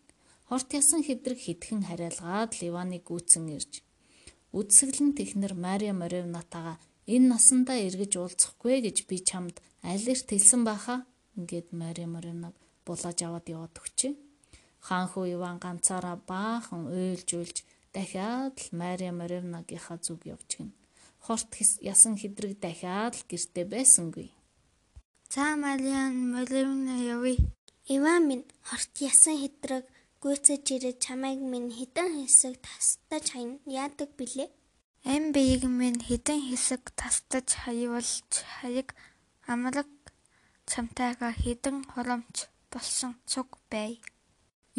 Хорт 0.48 0.72
ясан 0.72 1.04
хэдрэг 1.04 1.36
хитгэн 1.44 1.84
хариалгаад 1.84 2.56
Ливаныг 2.56 3.04
гүйцэн 3.04 3.44
ирж 3.52 3.84
үдсгэлэн 4.56 5.12
технэр 5.12 5.52
Мария 5.52 5.92
Моревнатага 5.92 6.80
энэ 7.04 7.28
насандаа 7.36 7.76
эргэж 7.84 8.12
уулзахгүй 8.16 8.80
гэж 8.86 8.96
би 9.04 9.20
чамд 9.28 9.60
аль 9.84 10.08
эрт 10.08 10.28
хэлсэн 10.32 10.64
баха 10.64 11.04
ингээд 11.36 11.76
Мария 11.76 12.08
Моревнаг 12.08 12.54
булааж 12.88 13.18
аваад 13.20 13.46
яваад 13.52 13.76
өгчээ. 13.76 14.16
Хаан 14.86 15.06
хүү 15.12 15.36
Иван 15.36 15.60
ганцаараа 15.60 16.16
баахан 16.30 16.88
уйлж 16.88 17.28
уйлж 17.36 17.56
дахиад 17.92 18.56
л 18.56 18.68
Мария 18.72 19.12
Моревнагийнхаа 19.12 20.00
зүг 20.00 20.24
явж 20.24 20.48
гин. 20.56 20.72
Хорт 21.20 21.52
ясан 21.84 22.16
хэдрэг 22.16 22.56
дахиад 22.56 23.12
л 23.20 23.24
гэрте 23.28 23.68
байсангүй. 23.68 24.32
За 25.34 25.56
Мариан 25.56 26.30
Моревна 26.32 26.96
явъя. 27.14 27.36
Иван 27.88 28.22
минь 28.28 28.46
хорт 28.68 28.92
ясан 29.10 29.36
хэдрэг 29.42 29.84
гүйцэж 30.22 30.64
ирээд 30.74 30.98
чамайг 31.04 31.40
минь 31.52 31.70
хідэн 31.76 32.08
хэсэг 32.22 32.54
тастаж 32.66 33.24
хаяна 33.34 33.58
яадаг 33.66 34.10
билээ? 34.18 34.48
Ам 35.04 35.24
биеиг 35.34 35.64
минь 35.80 36.00
хідэн 36.08 36.40
хэсэг 36.48 36.82
тастаж 37.00 37.46
хаявал 37.62 38.10
хаяг 38.62 38.88
амраг 39.52 39.90
чамтайгаа 40.70 41.32
хідэн 41.42 41.76
хоромч 41.92 42.46
болсон 42.70 43.12
цуг 43.26 43.58
бай. 43.70 44.00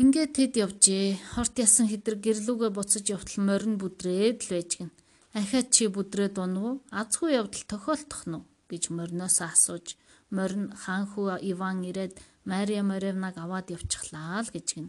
Ингээд 0.01 0.31
тэд 0.37 0.53
явжээ. 0.63 1.19
Хорт 1.35 1.55
ясан 1.59 1.91
хэдрэг 1.91 2.19
гэрлүүгээ 2.23 2.71
буцаж 2.71 3.05
явтал 3.15 3.39
морин 3.47 3.75
бүдрээд 3.81 4.37
л 4.47 4.51
байж 4.51 4.69
гин. 4.79 4.91
Ахиад 5.35 5.67
чи 5.75 5.91
бүдрээд 5.91 6.35
унав 6.39 6.63
уу? 6.63 6.75
Азгүй 6.91 7.35
явдал 7.39 7.63
тохиолдох 7.67 8.23
нь 8.31 8.47
гэж 8.71 8.83
мориноос 8.95 9.43
асууж 9.43 9.87
морин 10.35 10.73
хаан 10.81 11.05
хүү 11.11 11.39
Иван 11.51 11.83
ирээд 11.89 12.13
Мария 12.47 12.83
Моревнаг 12.83 13.35
аваад 13.37 13.67
явчихлаа 13.75 14.43
л 14.43 14.51
гэж 14.55 14.67
гин. 14.75 14.87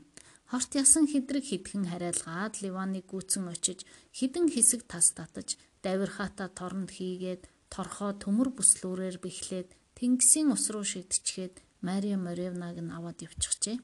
Хорт 0.50 0.70
ясан 0.74 1.04
хэдрэг 1.04 1.44
хитгэн 1.44 1.84
хариалгаад 1.92 2.54
Ливаныг 2.64 3.04
гүцэн 3.12 3.44
очиж 3.52 3.84
хідэн 4.16 4.46
хэсэг 4.48 4.88
тас 4.90 5.12
татаж 5.12 5.60
давирхаата 5.84 6.48
торнд 6.58 6.90
хийгээд 6.96 7.42
торхоо 7.68 8.16
төмөр 8.22 8.48
бүслүүрээр 8.56 9.16
бэхлээд 9.20 9.68
тэнгисийн 9.98 10.48
ус 10.56 10.64
руу 10.72 10.84
шидчихэд 10.88 11.60
Мария 11.84 12.16
Моревнаг 12.16 12.76
нь 12.80 12.94
аваад 12.96 13.18
явчихжээ. 13.26 13.78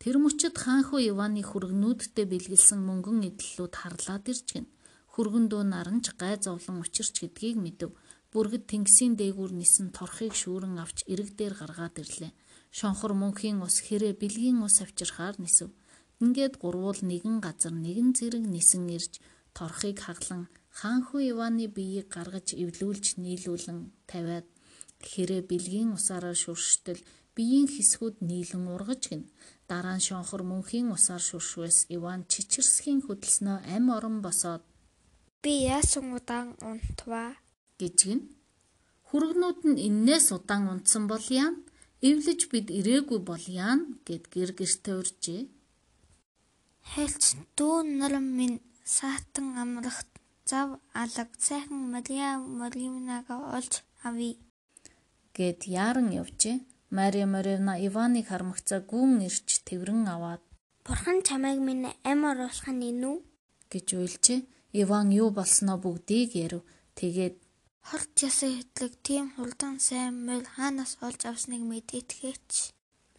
Тэр 0.00 0.16
мөчөд 0.24 0.56
хаанхуу 0.58 1.00
Иваны 1.00 1.42
хүргнүүдтэй 1.46 2.26
бэлгэлсэн 2.32 2.80
мөнгөн 2.82 3.28
эдлэлүүд 3.30 3.74
харлаад 3.78 4.24
ирж 4.32 4.46
гин. 4.52 4.66
Хүргэн 5.14 5.46
дөө 5.52 5.62
наранч 5.68 6.16
гай 6.18 6.34
зовлон 6.40 6.82
учирч 6.82 7.22
гэдгийг 7.22 7.56
мэдэв. 7.60 7.90
Бүргэд 8.34 8.66
тэнгисийн 8.66 9.14
дээгүүр 9.14 9.52
нисэн 9.54 9.94
торхыг 9.94 10.34
шүүрэн 10.34 10.82
авч 10.82 11.06
эрэг 11.06 11.38
дээр 11.38 11.54
гаргаад 11.54 12.02
ирлээ. 12.02 12.32
Шонхор 12.74 13.14
мөнхийн 13.14 13.62
ус 13.62 13.78
хэрэг 13.86 14.18
бэлгийн 14.18 14.58
ус 14.66 14.82
авчирхаар 14.82 15.38
нисв. 15.38 15.70
Ингээд 16.18 16.58
гурвуул 16.58 16.98
нэгэн 16.98 17.38
газар 17.38 17.70
нэгэн 17.70 18.10
зэрэг 18.18 18.44
нисэн 18.50 18.90
ирж 18.90 19.22
торхыг 19.54 20.02
хаглан 20.02 20.50
хаанхүү 20.78 21.20
Иваны 21.30 21.70
биеийг 21.70 22.10
гаргаж 22.10 22.58
эвлүүлж 22.58 23.22
нийлүүлэн 23.22 23.80
тавиад 24.10 24.48
хэрэг 24.98 25.46
бэлгийн 25.50 25.94
усаараа 25.94 26.34
шүрштэл 26.34 27.06
биеийн 27.38 27.70
хэсгүүд 27.70 28.16
нийлэн 28.18 28.64
ургаж 28.74 29.02
гин. 29.10 29.22
Дараа 29.70 29.94
нь 29.98 30.06
шонхор 30.08 30.42
мөнхийн 30.42 30.90
усаар 30.90 31.22
шүршвэс 31.22 31.78
Иван 31.96 32.26
чичирсхийн 32.32 33.00
хөдөлснөө 33.06 33.58
ам 33.74 33.84
орон 33.96 34.18
босоод 34.26 34.62
би 35.44 35.52
яасан 35.76 36.06
удаан 36.18 36.48
унтваа 36.70 37.30
гэж 37.84 37.96
гин. 38.08 38.20
Хүргнүүд 39.08 39.60
нь 39.68 39.82
эннээс 39.88 40.26
удаан 40.36 40.64
унтсан 40.72 41.04
бол 41.12 41.26
яана? 41.42 41.60
Эвлэж 42.08 42.40
бид 42.52 42.66
ирээгүй 42.78 43.20
бол 43.28 43.44
яана 43.64 43.86
гэд 44.06 44.24
гэр 44.34 44.50
гэртээ 44.58 44.94
уржээ. 45.00 45.42
Хэлц 46.92 47.24
дүү 47.56 47.76
нарам 48.00 48.26
минь 48.38 48.58
саатан 48.96 49.56
амрахт 49.62 50.10
зав 50.50 50.68
алаг 51.02 51.30
сайхан 51.46 51.80
Мария 51.94 52.30
Моримнага 52.58 53.34
олж 53.56 53.72
авъя 54.06 54.36
гэд 55.36 55.60
яаран 55.84 56.08
явжээ. 56.22 56.56
Мария 56.98 57.26
Моревна 57.26 57.74
Иваныг 57.86 58.28
хармагцаа 58.28 58.80
гүн 58.90 59.24
ирч 59.28 59.48
тэрврэн 59.66 60.04
аваад 60.14 60.42
Бурхан 60.84 61.18
чамайг 61.26 61.58
минь 61.68 61.88
ам 62.10 62.20
оруулах 62.30 62.68
нь 62.68 62.92
нү 63.02 63.12
гэж 63.72 63.86
уйлжээ. 63.98 64.40
Иван 64.82 65.08
юу 65.22 65.30
болсноо 65.38 65.76
бүгдийг 65.80 66.30
ярив. 66.44 66.62
Тэгээд 66.98 67.36
хорт 67.88 68.12
ясаа 68.28 68.50
хэтлэг 68.56 68.92
тийм 69.06 69.26
хурдан 69.36 69.76
сайн 69.88 70.14
мөл 70.26 70.44
хаанаас 70.56 70.92
олж 71.06 71.20
авсныг 71.30 71.62
мэдээтгэж 71.70 72.74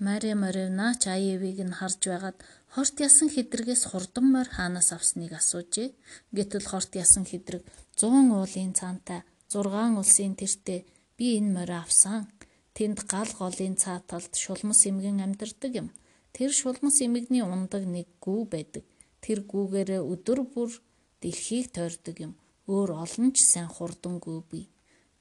Мария 0.06 0.36
Моревна 0.36 0.88
ч 1.02 1.04
Аевыг 1.16 1.60
нь 1.68 1.78
харж 1.80 2.02
байгаад 2.12 2.38
хорт 2.74 2.96
ясан 3.08 3.30
хэдрэгээс 3.32 3.84
хурдан 3.88 4.26
морь 4.34 4.52
хаанаас 4.58 4.90
авсныг 4.98 5.32
асуужээ. 5.40 5.90
Гэтэл 6.36 6.66
хорт 6.72 6.92
ясан 7.04 7.24
хэдрэг 7.30 7.64
100 7.96 8.36
уулын 8.36 8.74
цаантай 8.80 9.22
6 9.48 10.02
улсын 10.02 10.34
тэртээ 10.36 10.80
би 11.18 11.26
энэ 11.40 11.54
морь 11.56 11.76
авсан. 11.84 12.28
Тэнд 12.76 13.08
гал 13.08 13.32
голын 13.40 13.76
цааталд 13.84 14.34
шулмас 14.44 14.82
эмгэн 14.90 15.24
амьдардаг 15.26 15.72
юм. 15.82 15.88
Тэр 16.36 16.52
шулмас 16.52 17.00
эмгний 17.06 17.46
ундаг 17.46 17.84
нэг 17.96 18.08
гүү 18.20 18.42
байдаг. 18.52 18.84
Тэр 19.24 19.40
гүүгээрээ 19.48 20.02
өдөр 20.12 20.40
бүр 20.54 20.72
дэлхийг 21.22 21.72
тойрдог 21.72 22.18
юм. 22.20 22.34
Өөр 22.66 22.90
олон 23.04 23.30
ч 23.36 23.46
сайн 23.46 23.70
хурдан 23.70 24.18
гүү 24.18 24.40
бий. 24.50 24.66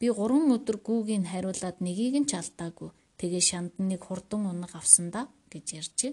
Би 0.00 0.08
3 0.08 0.48
өдөр 0.56 0.78
гүүгийг 0.80 1.28
хариулаад 1.28 1.76
нэгийг 1.84 2.16
нь 2.20 2.28
ч 2.28 2.40
алдаагүй. 2.40 2.90
Тэгээ 3.20 3.42
шандныг 3.48 4.02
хурдан 4.04 4.48
унаг 4.48 4.72
авсан 4.72 5.12
да 5.14 5.28
гэж 5.52 5.66
ярьжээ. 5.80 6.12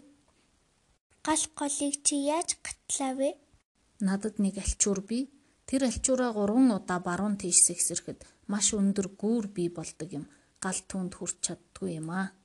Гал 1.23 1.43
голыг 1.55 1.95
чи 2.03 2.15
яаж 2.35 2.59
гатлаа 2.65 3.13
вэ? 3.15 3.29
Надад 4.03 4.35
нэг 4.43 4.59
альчуур 4.59 5.00
бий. 5.07 5.31
Тэр 5.69 5.88
альчуураа 5.88 6.35
3 6.35 6.75
удаа 6.77 7.00
баруун 7.00 7.39
тийш 7.39 7.63
сэгсэрхэд 7.63 8.19
маш 8.51 8.75
өндөр 8.75 9.07
гүүр 9.21 9.45
бий 9.55 9.69
болдог 9.71 10.09
юм. 10.11 10.25
Гал 10.59 10.79
түнд 10.89 11.15
хүрч 11.15 11.38
чаддгүй 11.45 12.01
юм 12.03 12.11
аа. 12.11 12.35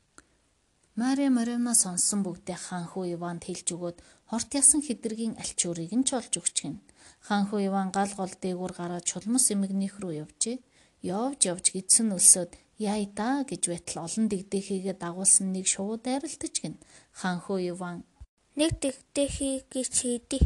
Мария 0.94 1.28
Моревна 1.28 1.74
сонсон 1.74 2.22
бүгдээ 2.22 2.56
хаанхүү 2.56 3.04
Иванд 3.18 3.42
хэлж 3.44 3.66
өгөөд 3.74 3.98
хорт 4.30 4.50
ясан 4.54 4.80
хэдэргийн 4.80 5.34
альчуурыг 5.42 5.92
нь 5.92 6.06
ч 6.06 6.14
олж 6.16 6.32
өгч 6.40 6.56
гин. 6.62 6.80
Хаанхүү 7.26 7.60
Иван 7.68 7.88
гал 7.96 8.12
гол 8.16 8.32
дээгүүр 8.42 8.72
гараад 8.76 9.04
чулмас 9.08 9.50
эмгнийх 9.54 9.98
рүү 10.02 10.12
явжээ. 10.24 10.58
Явж 11.02 11.40
явж 11.50 11.64
гидсэн 11.74 12.14
өлсөд 12.16 12.50
яй 12.78 13.06
да 13.18 13.44
гэж 13.48 13.62
байтал 13.70 14.04
олон 14.06 14.26
дэгдэхийгээ 14.28 14.96
дагуулсан 15.00 15.52
нэг 15.52 15.66
шууд 15.66 16.04
арилдаж 16.06 16.54
гин. 16.62 16.76
Хаанхүү 17.20 17.58
Иван 17.72 18.04
нэг 18.56 18.80
дэгдэхийг 18.82 19.72
чийдэ. 19.72 20.38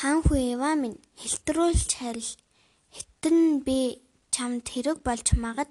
Хаанхүү 0.00 0.38
Иван 0.54 0.76
минь 0.82 0.98
хэлтрүүлж 1.20 1.90
харил. 2.00 2.32
Хитэн 2.94 3.62
би 3.66 4.02
чамд 4.34 4.66
хэрэг 4.68 4.98
болж 5.06 5.26
магад 5.38 5.70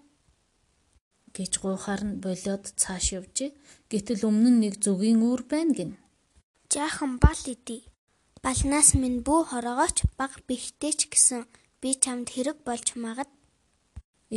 гэж 1.35 1.51
гуйхаар 1.61 2.01
нь 2.07 2.21
болоод 2.23 2.63
цааш 2.81 3.05
явжээ. 3.19 3.51
Гэтэл 3.91 4.27
өмнө 4.29 4.49
нь 4.53 4.61
нэг 4.63 4.73
зүгийн 4.83 5.21
үүр 5.27 5.41
байна 5.49 5.73
гин. 5.77 5.91
Жаахан 6.71 7.17
бал 7.23 7.41
идэе. 7.53 7.92
Балнаас 8.43 8.89
минь 8.99 9.21
бүү 9.23 9.41
хороогооч 9.55 10.03
баг 10.19 10.33
бихтэй 10.51 10.91
ч 10.91 11.07
гэсэн 11.07 11.47
би 11.79 11.95
чамд 12.03 12.27
хэрэг 12.27 12.57
болж 12.67 12.99
магад. 12.99 13.31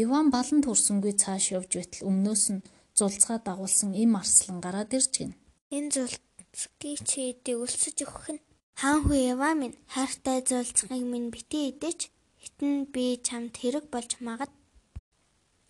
Иван 0.03 0.31
баланд 0.31 0.63
хүрсэнгүй 0.63 1.19
цааш 1.19 1.59
явж 1.59 1.71
байтал 1.75 2.07
өмнөөс 2.07 2.45
нь 2.55 2.65
зулцгаа 2.95 3.43
дагуулсан 3.43 3.99
им 3.99 4.15
арслан 4.15 4.63
гараад 4.63 4.95
ирж 4.95 5.11
гин. 5.11 5.33
Энэ 5.75 5.91
зулцгийг 5.91 7.01
чи 7.03 7.35
идэ 7.35 7.59
өлсөж 7.59 8.07
өгөх 8.07 8.27
нь. 8.31 8.45
Хаан 8.79 9.03
хүү 9.03 9.19
Иван 9.35 9.55
минь 9.59 9.77
хайртай 9.91 10.39
зулцгийг 10.47 11.03
минь 11.03 11.35
битээ 11.35 11.75
идэж 11.75 12.07
хитэн 12.39 12.87
би 12.95 13.19
чамд 13.27 13.59
хэрэг 13.59 13.91
болж 13.91 14.23
магад. 14.23 14.55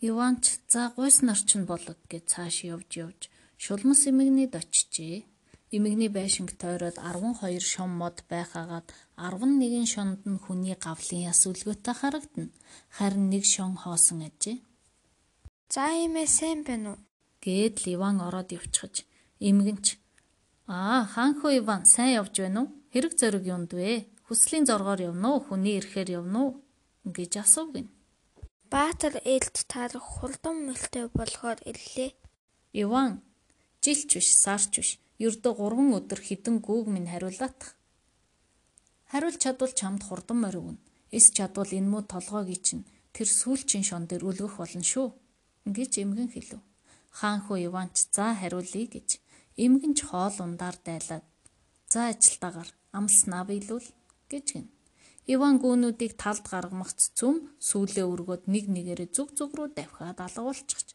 Иванч 0.05 0.61
за 0.69 0.93
гуйс 0.93 1.25
нар 1.25 1.41
ч 1.41 1.57
болог 1.65 1.97
гэж 2.13 2.25
цааш 2.37 2.69
явж 2.69 2.91
явж 3.01 3.21
шулмас 3.57 4.05
эмэгнийд 4.11 4.53
очижээ. 4.61 5.25
Эмэгний 5.75 6.09
байшинг 6.09 6.55
тойроод 6.61 6.97
12 7.03 7.59
шон 7.61 7.91
мод 7.99 8.23
байхаагаад 8.31 8.87
11 9.17 9.87
шонд 9.87 10.21
нь 10.27 10.39
хүний 10.39 10.77
гавлын 10.79 11.27
яс 11.33 11.43
үлгөөтэй 11.47 11.95
харагдана. 11.99 12.55
Харин 12.97 13.31
нэг 13.31 13.45
шон 13.45 13.75
хоосон 13.75 14.23
ажээ. 14.29 14.63
За 15.69 15.91
иймээ 15.91 16.29
сайн 16.31 16.63
байна 16.63 16.95
уу? 16.95 16.99
Гээд 17.43 17.87
Ливан 17.87 18.23
ороод 18.23 18.55
явчихаж 18.55 19.03
эмгэнч 19.43 19.99
Аа 20.67 21.07
хаанхөө 21.15 21.53
Иван 21.63 21.83
сайн 21.87 22.19
явж 22.19 22.35
байна 22.43 22.61
уу? 22.67 22.75
Хэрэг 22.91 23.15
зориг 23.21 23.45
юунд 23.47 23.71
вэ? 23.71 24.11
Хүслийн 24.27 24.67
зоргоор 24.67 25.01
явна 25.11 25.29
уу? 25.39 25.45
Хүний 25.47 25.79
ирэхээр 25.79 26.09
явна 26.19 26.39
уу? 26.43 26.53
гэж 27.07 27.33
асуув 27.43 27.71
гин. 27.75 27.87
Баатар 28.67 29.15
ээлд 29.23 29.57
тарах 29.71 30.03
хурдан 30.03 30.67
мөлтөө 30.67 31.15
болохоор 31.15 31.59
иллээ. 31.71 32.19
Иван 32.83 33.23
жилч 33.79 34.11
биш, 34.19 34.29
сарч 34.35 34.73
биш. 34.75 34.91
Ердөө 35.17 35.55
3 35.57 35.97
өдөр 35.97 36.21
хідэн 36.21 36.57
гүүг 36.61 36.87
минь 36.93 37.09
хариулаатах. 37.09 37.73
Хариулж 39.09 39.41
чадвал 39.41 39.73
чамд 39.73 40.03
хурдан 40.05 40.39
морь 40.45 40.61
өгнө. 40.61 40.83
Эс 41.17 41.33
чадвал 41.37 41.73
энэ 41.73 41.89
муу 41.89 42.03
толгойг 42.05 42.61
чинь 42.61 42.85
тэр 43.17 43.29
сүүлчийн 43.29 43.85
шон 43.89 44.05
дээр 44.05 44.29
үлгэх 44.29 44.61
болно 44.61 44.85
шүү. 44.85 45.09
гэж 45.67 45.93
эмгэн 46.05 46.31
хэлв. 46.31 46.61
Хаан 47.19 47.41
хөө 47.49 47.59
Иванч 47.73 48.13
за 48.13 48.37
хариулъя 48.37 48.87
гэж. 48.93 49.09
Эмгэн 49.57 49.95
ч 49.97 50.05
хоол 50.05 50.37
ундаар 50.45 50.77
дайлаад 50.85 51.25
за 51.89 52.13
ажилтаагаар 52.13 52.71
амлснаа 52.93 53.43
биелүүл 53.49 53.89
гэж 54.31 54.47
гин. 54.53 54.67
Иван 55.27 55.57
гүүнүүдийг 55.59 56.15
талд 56.23 56.45
гаргамагц 56.47 57.17
цүм 57.19 57.51
сүүлээ 57.59 58.07
өргөд 58.13 58.43
нэг 58.53 58.65
нэгээрээ 58.71 59.11
зүг 59.17 59.35
зүг 59.35 59.51
рүү 59.57 59.69
давхиад 59.75 60.21
алгуулчихж 60.23 60.89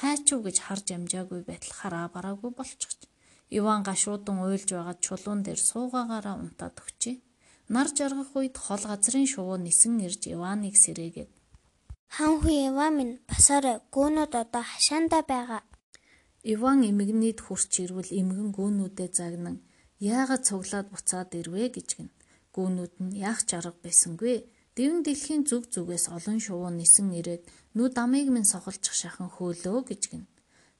хайчуу 0.00 0.40
гэж 0.44 0.56
харж 0.66 0.86
амжаагүй 0.96 1.40
байтал 1.48 1.72
хараа 1.80 2.06
бараагүй 2.12 2.50
болчихж 2.52 3.09
Иван 3.58 3.82
гашуудан 3.82 4.36
уйлж 4.46 4.68
байгаад 4.72 5.00
чулуун 5.06 5.40
дээр 5.42 5.60
суугаагаараа 5.70 6.36
унтаад 6.38 6.76
өгчээ. 6.82 7.16
Нар 7.74 7.88
жаргах 7.90 8.30
үед 8.38 8.56
хол 8.64 8.82
газрын 8.86 9.26
шувуу 9.26 9.58
нисэн 9.58 9.98
ирж 10.06 10.22
Иваныг 10.34 10.74
сэрээгээд 10.78 11.30
Хан 12.14 12.42
хүү 12.42 12.74
Иван 12.74 12.92
минь 12.98 13.14
басаарай 13.30 13.76
гүүнүүд 13.94 14.32
одоо 14.42 14.64
хашаанда 14.66 15.22
байгаа. 15.22 15.62
Иван 16.42 16.82
эмгэнийд 16.90 17.38
хурч 17.46 17.72
ирвэл 17.84 18.10
эмгэн 18.20 18.50
гүүнүүдэд 18.56 19.12
загнан 19.14 19.56
яагаад 20.00 20.42
цуглаад 20.48 20.86
буцаад 20.90 21.30
ирвэ 21.38 21.70
гэж 21.76 21.88
гин. 21.98 22.10
Гүүнүүд 22.54 22.94
нь 23.02 23.14
яах 23.28 23.46
чарга 23.46 23.78
байсангүй. 23.84 24.36
Дэвэн 24.74 25.06
дэлхийн 25.06 25.42
зүг 25.46 25.70
зүгээс 25.74 26.10
олон 26.16 26.38
шувуу 26.42 26.70
нисэн 26.74 27.14
ирээд 27.18 27.42
нүд 27.78 27.94
амыг 28.02 28.26
минь 28.34 28.50
сохолчих 28.52 28.94
шахан 28.98 29.30
хөөлөө 29.30 29.78
гэж 29.90 30.02
гин. 30.10 30.24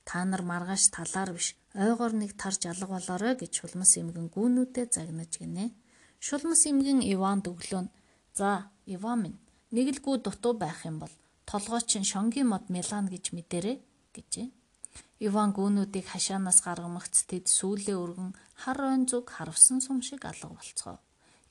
Та 0.09 0.27
нар 0.27 0.43
маргааш 0.43 0.91
талаар 0.91 1.31
биш 1.37 1.60
ойгоор 1.75 2.13
нэг 2.19 2.35
тарж 2.35 2.67
алга 2.67 2.99
болоорой 2.99 3.35
гэж 3.39 3.53
шулмас 3.63 3.95
эмгэн 4.01 4.27
гүүнүүдэд 4.35 4.91
загнаж 4.97 5.33
гинэ. 5.39 5.71
Шулмас 6.19 6.67
эмгэн 6.67 7.01
Иванд 7.07 7.47
өглөө 7.47 7.83
нь 7.87 7.93
"За, 8.35 8.71
Иван 8.87 9.19
минь, 9.23 9.39
нэг 9.71 9.87
л 9.95 10.03
гүү 10.05 10.17
дутуу 10.27 10.55
байх 10.59 10.83
юм 10.85 10.99
бол 10.99 11.15
толгой 11.47 11.83
чин 11.87 12.03
шонгийн 12.03 12.51
мод 12.51 12.67
мелан 12.75 13.07
гэж 13.07 13.31
мэдэрэ" 13.37 13.73
гэжээ. 14.15 14.49
Иван 15.27 15.51
гүүнүүдийг 15.55 16.07
хашаанаас 16.11 16.59
гаргамагц 16.67 17.29
тэд 17.31 17.47
сүүлээ 17.47 17.97
өргөн 18.03 18.33
хар 18.63 18.79
ойн 18.91 19.05
зүг 19.07 19.31
харвсан 19.31 19.79
сум 19.85 20.03
шиг 20.03 20.25
алга 20.25 20.49
болцгоо. 20.51 20.99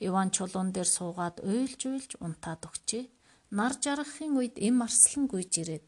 Иван 0.08 0.30
чулуун 0.36 0.70
дээр 0.76 0.90
суугаад 0.90 1.38
уйлж 1.44 1.80
уйлж 1.86 2.12
унтаад 2.26 2.62
өгчээ. 2.68 3.04
Нар 3.58 3.74
жаргахын 3.84 4.36
үед 4.40 4.56
эм 4.58 4.82
арслан 4.86 5.26
гүйж 5.32 5.52
ирээд 5.62 5.86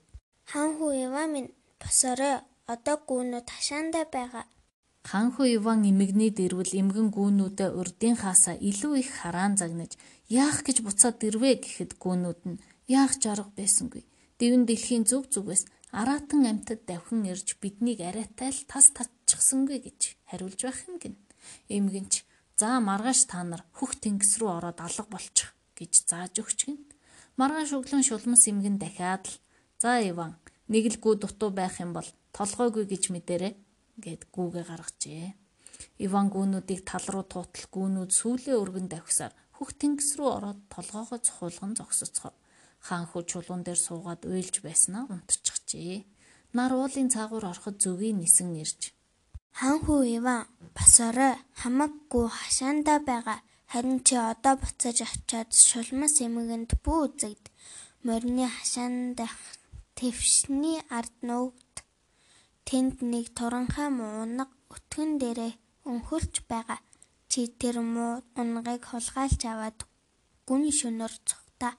Хаан 0.52 0.72
хүү 0.78 0.92
Иван 1.08 1.30
минь 1.34 1.50
босорой 1.80 2.44
одоо 2.74 2.98
гүүнүүд 3.10 3.48
хашаандаа 3.56 4.06
байгаа. 4.16 4.46
Ханху 5.10 5.44
Иван 5.58 5.82
эмэгний 5.92 6.32
дэрвэл 6.40 6.74
эмгэн 6.82 7.10
гүүнүүдээ 7.16 7.70
урдын 7.80 8.16
хаасаа 8.22 8.56
илүү 8.70 8.94
их 9.02 9.10
хараан 9.20 9.58
загнаж 9.58 9.98
яах 10.30 10.62
гэж 10.66 10.78
буцаад 10.86 11.16
дэрвэ 11.20 11.52
гэхэд 11.64 11.92
гүүнүүд 12.04 12.42
нь 12.50 12.62
яах 12.88 13.14
жарга 13.24 13.52
байсангүй. 13.58 14.04
Дэвэн 14.40 14.64
дэлхийн 14.70 15.04
зүг 15.10 15.26
зүгээс 15.34 15.64
араатан 16.00 16.46
амтад 16.52 16.86
давхин 16.90 17.26
ирж 17.32 17.58
биднийг 17.62 18.00
арайтай 18.06 18.50
л 18.54 18.62
тас 18.72 18.94
татчихсангүй 18.96 19.78
гэж 19.86 20.00
хариулж 20.30 20.60
байх 20.64 20.80
юм 20.86 20.96
гин. 21.02 21.16
Эмгэнч 21.76 22.14
За 22.62 22.78
маргааш 22.80 23.26
та 23.26 23.42
нар 23.42 23.66
хөх 23.74 23.98
тэнгис 23.98 24.38
рүү 24.38 24.50
ороод 24.62 24.80
алга 24.86 25.06
болчих 25.10 25.50
гэж 25.74 26.06
зааж 26.06 26.46
өгч 26.46 26.60
гин. 26.70 26.78
Маргааш 27.34 27.74
өглөө 27.74 28.06
шулмас 28.06 28.46
эмгэн 28.52 28.78
дахиад 28.78 29.26
л 29.26 29.36
за 29.82 29.98
Иван 30.06 30.38
нэг 30.70 30.86
л 30.94 31.02
гүү 31.02 31.26
дутуу 31.26 31.50
байх 31.50 31.82
юм 31.82 31.98
бол 31.98 32.06
толгойгүй 32.36 32.86
гэж 32.92 33.04
мэдэрэ 33.14 33.50
гэд 34.04 34.22
гүүгээ 34.36 34.66
гаргажээ. 34.70 35.28
Иван 36.06 36.28
гүүнүүдийг 36.34 36.82
тал 36.90 37.06
руу 37.14 37.26
туутал 37.26 37.66
гүүнүүд 37.76 38.12
сүүлээ 38.20 38.56
өргөн 38.62 38.88
давхсаар 38.92 39.34
хөх 39.58 39.70
тэнгис 39.82 40.18
рүү 40.18 40.30
ороод 40.38 40.60
толгоогоо 40.74 41.20
цохуулган 41.26 41.74
зогсоцгоо. 41.80 42.34
Хаан 42.86 43.06
хүү 43.10 43.22
чулуун 43.30 43.62
дээр 43.64 43.80
суугаад 43.82 44.22
уйлж 44.26 44.56
байснаа 44.66 45.06
унтчихжээ. 45.14 46.06
Нар 46.58 46.72
уулын 46.74 47.10
цаагуур 47.14 47.46
ороход 47.52 47.78
зүгийн 47.84 48.18
нисэн 48.20 48.58
ирж 48.64 48.82
Хаан 49.60 49.80
хүү 49.84 50.02
Иван 50.18 50.48
бас 50.76 50.96
орой 51.08 51.34
хамаагүй 51.62 52.26
хашаандаа 52.40 53.00
байгаа. 53.10 53.40
Харин 53.72 54.00
чи 54.08 54.16
одоо 54.32 54.56
буцаж 54.62 54.98
очиод 55.08 55.50
шулмас 55.68 56.16
эмгэнд 56.26 56.72
бүү 56.84 57.00
үзэгд. 57.06 57.46
Морины 58.08 58.48
хашаандах 58.56 59.36
твшний 59.98 60.80
ард 60.98 61.16
нуугд. 61.28 61.71
Тэнд 62.72 63.04
нэг 63.04 63.36
туранхай 63.36 63.92
муунаг 63.92 64.48
өтгөн 64.72 65.20
дээрээ 65.20 65.60
өнхөрч 65.92 66.48
байгаа. 66.48 66.80
Чи 67.28 67.52
тэр 67.52 67.84
муу 67.84 68.24
унгыг 68.40 68.88
хулгайлж 68.88 69.42
аваад 69.44 69.84
гүн 70.48 70.72
шөнөөр 70.80 71.14
цухта. 71.28 71.76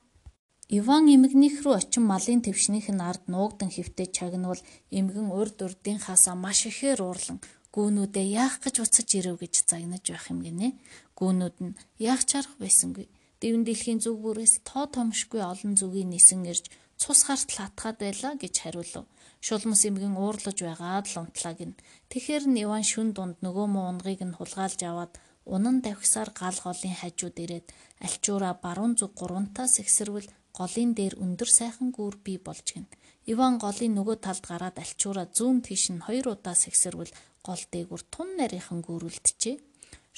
Иван 0.69 1.09
эмгэнийх 1.09 1.65
рүү 1.65 1.81
очин 1.81 2.05
малын 2.05 2.45
твшнийх 2.45 2.93
нь 2.93 3.01
ард 3.01 3.25
нуугдан 3.33 3.73
хөвтөж 3.73 4.13
чагнавал 4.13 4.61
эмгэн 4.93 5.33
урд 5.33 5.65
урдын 5.65 5.97
хасаа 5.97 6.37
маш 6.37 6.69
ихээр 6.69 7.01
уурлан 7.01 7.41
гүүнүүдээ 7.73 8.27
яах 8.45 8.61
гэж 8.61 8.85
уцаж 8.85 9.09
ирэв 9.17 9.41
гэж 9.41 9.65
загнаж 9.65 10.05
байх 10.05 10.29
юм 10.29 10.45
гинэ. 10.45 10.77
Гүүнүүд 11.17 11.57
нь 11.65 11.77
яах 12.05 12.29
чарах 12.29 12.61
байсангүй. 12.61 13.09
Дэвэн 13.41 13.65
дэлхийн 13.65 14.05
зүг 14.05 14.21
бүрээс 14.21 14.61
тоо 14.69 14.85
томшгүй 14.93 15.41
олон 15.41 15.73
зүгийн 15.73 16.13
нисэн 16.13 16.45
ирж 16.53 16.69
цус 17.01 17.25
гарт 17.25 17.49
латгаад 17.57 17.97
байлаа 17.97 18.37
гэж 18.37 18.55
хариулв. 18.61 19.09
Шулмас 19.47 19.83
эмгэн 19.89 20.15
уурлаж 20.15 20.59
байгаад 20.63 21.07
л 21.11 21.17
унтлаа 21.23 21.55
гин. 21.59 21.73
Тэгэхэр 22.11 22.45
нь 22.47 22.63
Иван 22.65 22.85
шүн 22.87 23.09
дунд 23.11 23.37
нөгөө 23.43 23.67
муу 23.75 23.91
унгыг 23.91 24.23
нь 24.23 24.39
хулгайлж 24.39 24.81
аваад 24.87 25.13
унан 25.55 25.77
давхсаар 25.83 26.31
гал 26.31 26.59
голын 26.67 26.95
хажууд 27.01 27.37
ирээд 27.45 27.67
альчуура 28.07 28.51
баруун 28.65 28.95
зүг 28.95 29.13
гурвантаас 29.19 29.83
ихсэрвэл 29.83 30.31
голын 30.59 30.91
дээр 30.95 31.15
өндөр 31.25 31.51
сайхан 31.59 31.91
гүүр 31.97 32.17
бий 32.23 32.39
болж 32.39 32.67
гин. 32.71 32.87
Иван 33.33 33.59
голын 33.59 33.93
нөгөө 33.99 34.17
талд 34.23 34.45
гараад 34.47 34.77
альчуура 34.79 35.25
зүүн 35.37 35.59
тийш 35.67 35.91
нь 35.91 36.05
хоёр 36.07 36.27
удаа 36.39 36.55
сэгсэрвэл 36.55 37.11
гол 37.47 37.63
дээгүр 37.73 38.03
тун 38.15 38.29
нарийнхан 38.39 38.81
гүрэлджээ. 38.87 39.57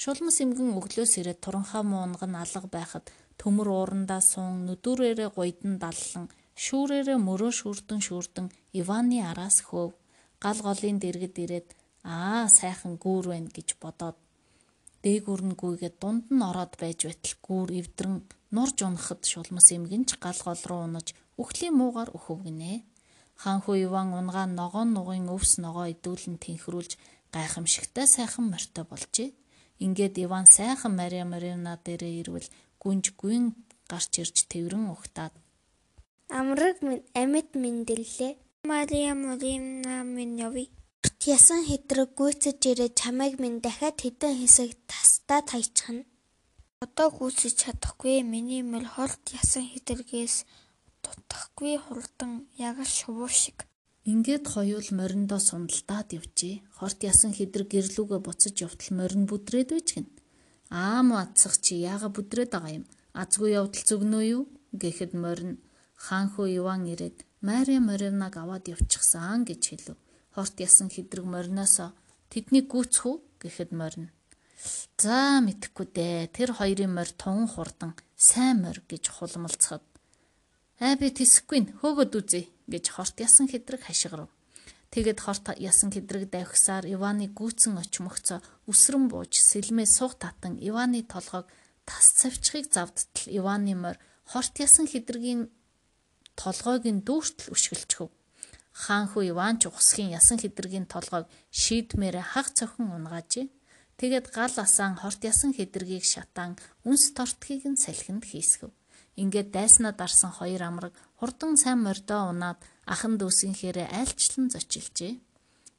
Шулмас 0.01 0.37
эмгэн 0.43 0.69
өглөөс 0.77 1.13
ирээд 1.17 1.41
туранхаа 1.41 1.81
муунг 1.81 2.21
нь 2.29 2.37
алга 2.43 2.69
байхад 2.69 3.05
төмөр 3.41 3.67
уурандаа 3.73 4.21
суун 4.21 4.69
нүдүрээрээ 4.69 5.29
гуйдан 5.33 5.73
даллан 5.81 6.25
шүүрээрээ 6.63 7.19
мөрөө 7.27 7.51
шүрдэн 7.59 8.01
шүрдэн 8.07 8.47
Иваны 8.79 9.19
араас 9.29 9.57
хөөв. 9.67 9.91
Гал 10.43 10.59
голын 10.67 10.97
дэргэд 11.03 11.35
ирээд 11.43 11.67
аа 12.03 12.47
сайхан 12.47 12.93
гүүр 13.03 13.25
байна 13.33 13.49
гэж 13.55 13.69
бодоод 13.83 14.17
дээгүр 15.03 15.41
нь 15.47 15.57
гүйгээд 15.61 15.95
дунд 16.01 16.25
нь 16.33 16.45
ороод 16.49 16.73
байж 16.81 16.99
байтал 17.05 17.35
гүүр 17.45 17.69
эвдрэн 17.79 18.15
нурж 18.55 18.77
унахад 18.87 19.21
шулмас 19.31 19.67
эмгэнч 19.75 20.09
гал 20.23 20.39
гол 20.47 20.61
руу 20.69 20.81
унаж 20.87 21.07
үхлийн 21.41 21.75
муугаар 21.77 22.09
өхөв 22.17 22.39
гинэ. 22.47 22.83
Хаанхүү 23.41 23.75
Иван 23.85 24.09
унгаа 24.19 24.47
ногоон 24.47 24.89
нугын 24.95 25.27
өвс 25.35 25.59
ногоо 25.63 25.85
идүүлэн 25.93 26.37
тэнхрүүлж 26.43 26.91
гайхамшигтай 27.35 28.07
сайхан 28.07 28.45
морьтой 28.47 28.85
болжээ. 28.87 29.29
Ингээд 29.83 30.15
Иван 30.25 30.45
сайхан 30.47 30.93
Мария 30.95 31.25
Марина 31.27 31.75
дээрээ 31.85 32.13
ирвэл 32.21 32.49
гүнж 32.79 33.05
гүн 33.19 33.43
гарч 33.91 34.11
ирж 34.23 34.47
тэврэн 34.47 34.87
ухтаад 34.95 35.35
Амраг 36.29 36.81
минь 36.81 37.05
амьд 37.13 37.49
мэндэллээ. 37.61 38.33
Мария 38.65 39.13
Марина 39.13 40.03
минь 40.03 40.39
явъя. 40.41 40.67
Ясан 41.25 41.61
хэдрэг 41.65 42.09
гүйцэж 42.17 42.59
ирээ 42.71 42.91
чамайг 42.99 43.37
минь 43.41 43.61
дахиад 43.61 43.97
хэдэн 44.01 44.33
хэсэг 44.41 44.73
тастаа 44.89 45.41
тайчихна. 45.41 46.05
Одоо 46.83 47.07
гүйцэж 47.09 47.53
чадахгүй 47.61 48.21
миний 48.21 48.61
мөл 48.61 48.85
холт 48.85 49.23
ясан 49.33 49.65
хэдргээс 49.69 50.35
дутхгүй 51.03 51.77
хурдан 51.81 52.49
яг 52.57 52.77
л 52.81 52.89
шувуу 52.97 53.29
шиг. 53.29 53.65
Ингээд 54.05 54.45
хоёул 54.53 54.87
мориндоо 54.93 55.41
сундалтаад 55.41 56.13
явжээ. 56.17 56.61
Хорт 56.77 56.99
ясан 57.01 57.33
хэдрэг 57.33 57.69
гэрлүүгээ 57.73 58.21
буцаж 58.21 58.55
явтал 58.65 58.91
морин 58.97 59.25
бүдрээд 59.25 59.69
байж 59.73 59.87
гин. 59.97 60.07
Аам 60.69 61.13
атсах 61.17 61.57
чи 61.57 61.81
яага 61.81 62.09
бүдрээд 62.13 62.53
байгаа 62.53 62.73
юм. 62.81 62.85
Азгүй 63.13 63.57
явдал 63.57 63.81
зүгнөө 63.89 64.23
юу? 64.35 64.43
гэхэд 64.81 65.11
морин 65.15 65.57
хаанхуу 65.95 66.47
Иван 66.47 66.85
ирээд 66.91 67.23
Мария 67.41 67.79
Маринаг 67.79 68.37
аваад 68.37 68.67
явчихсан 68.67 69.45
гэж 69.47 69.61
хэлв. 69.69 69.97
Хорт 70.35 70.55
ясан 70.59 70.91
хэдрэг 70.91 71.25
мориноосоо 71.25 71.95
тэдний 72.29 72.63
гүцэх 72.67 73.05
үү 73.07 73.15
гэхэд 73.41 73.71
морин. 73.71 74.11
За 74.97 75.39
мэдхгүй 75.39 75.87
дээ. 75.95 76.31
Тэр 76.35 76.55
хоёрын 76.59 76.91
морь 76.91 77.13
тун 77.15 77.47
хурдан 77.47 77.95
сайн 78.15 78.63
морь 78.63 78.81
гэж 78.87 79.03
хулмалцахад 79.15 79.85
Аа 80.75 80.99
би 80.99 81.07
тэсэхгүй 81.07 81.79
хөөгöd 81.79 82.13
үзье 82.19 82.51
гэж 82.67 82.85
хорт 82.91 83.15
ясан 83.23 83.47
хэдрэг 83.47 83.87
хашгирав. 83.87 84.27
Тэгэд 84.91 85.19
хорт 85.23 85.55
ясан 85.55 85.87
хэдрэг 85.95 86.27
давхсаар 86.27 86.83
Иваны 86.83 87.31
гүцэн 87.31 87.79
очмогцоо 87.79 88.43
үсрэн 88.67 89.07
бууж 89.07 89.39
сэлмээ 89.39 89.87
суг 89.87 90.19
татан 90.19 90.59
Иваны 90.59 91.07
толгойг 91.07 91.47
тас 91.87 92.19
цавчхыг 92.19 92.67
завдтал 92.67 93.23
Иваны 93.31 93.71
морь 93.71 93.99
хорт 94.27 94.59
ясан 94.59 94.83
хэдрэгийн 94.83 95.47
толгойг 96.41 96.83
нь 96.91 97.03
дүүртэл 97.07 97.53
өшгөлчхөв. 97.55 98.09
Хаан 98.83 99.07
хүү 99.11 99.23
Иван 99.31 99.55
ч 99.59 99.71
ухсхийн 99.71 100.11
ясан 100.19 100.37
хэдрэгийн 100.39 100.87
толгойг 100.91 101.25
шийдмээр 101.61 102.17
хаг 102.31 102.47
цохин 102.57 102.91
унгаажээ. 102.91 103.47
Тэгэд 103.99 104.27
гал 104.35 104.55
асаан 104.59 104.99
хорт 104.99 105.23
ясан 105.23 105.55
хэдрэгийг 105.55 106.03
шатаан 106.03 106.59
үнс 106.83 107.15
тортгийг 107.15 107.63
нь 107.71 107.79
салхинд 107.79 108.27
хийсгэв. 108.27 108.71
Ингээд 109.15 109.49
дайснаа 109.55 109.93
дарсан 109.95 110.31
хоёр 110.35 110.61
амраг 110.67 110.93
хурдан 111.19 111.55
сайн 111.55 111.79
мордоо 111.87 112.21
унаад 112.31 112.59
ахан 112.93 113.15
дүүсийнхээрээ 113.15 113.87
айлчлан 113.99 114.51
зочилжээ. 114.51 115.13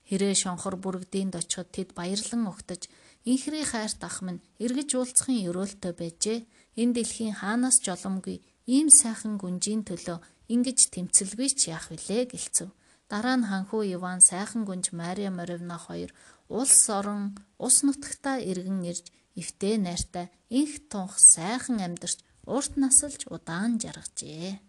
Хэрээ 0.09 0.35
шонхор 0.43 0.81
бүрэгдээнд 0.81 1.37
очиход 1.37 1.69
тэд 1.77 1.93
баярлан 1.93 2.49
угтаж 2.49 2.89
инхрийн 3.29 3.69
хайрт 3.69 4.01
ах 4.09 4.25
минь 4.25 4.41
эргэж 4.65 4.91
уулзахын 4.97 5.45
өрөөлтөй 5.49 5.93
байжээ. 6.01 6.39
Энэ 6.81 6.95
дэлхийн 6.97 7.35
хаанаас 7.41 7.77
жоломгүй 7.85 8.41
ийм 8.65 8.89
сайхан 8.89 9.35
гүнжийн 9.43 9.83
төлөө 9.85 10.19
ингэж 10.53 10.79
тэмцэлгүй 10.95 11.49
ч 11.59 11.61
яах 11.75 11.91
вүлээ 11.91 12.23
гэлцв. 12.33 12.69
Дараа 13.11 13.37
нь 13.39 13.49
ханхуу 13.51 13.83
Иван 13.87 14.21
сайхан 14.21 14.63
гүнж 14.67 14.91
Мария 14.91 15.31
Моровна 15.31 15.79
хоёр 15.79 16.11
улс 16.49 16.91
орон 16.91 17.39
ус 17.67 17.77
нутагтаа 17.87 18.37
иргэн 18.51 18.81
ирж 18.91 19.07
эвтэй 19.41 19.77
найртай 19.79 20.27
инх 20.59 20.75
тунх 20.91 21.15
сайхан 21.19 21.79
амьдарч 21.87 22.19
урт 22.47 22.73
насалж 22.83 23.27
удаан 23.35 23.79
жаргажээ. 23.83 24.66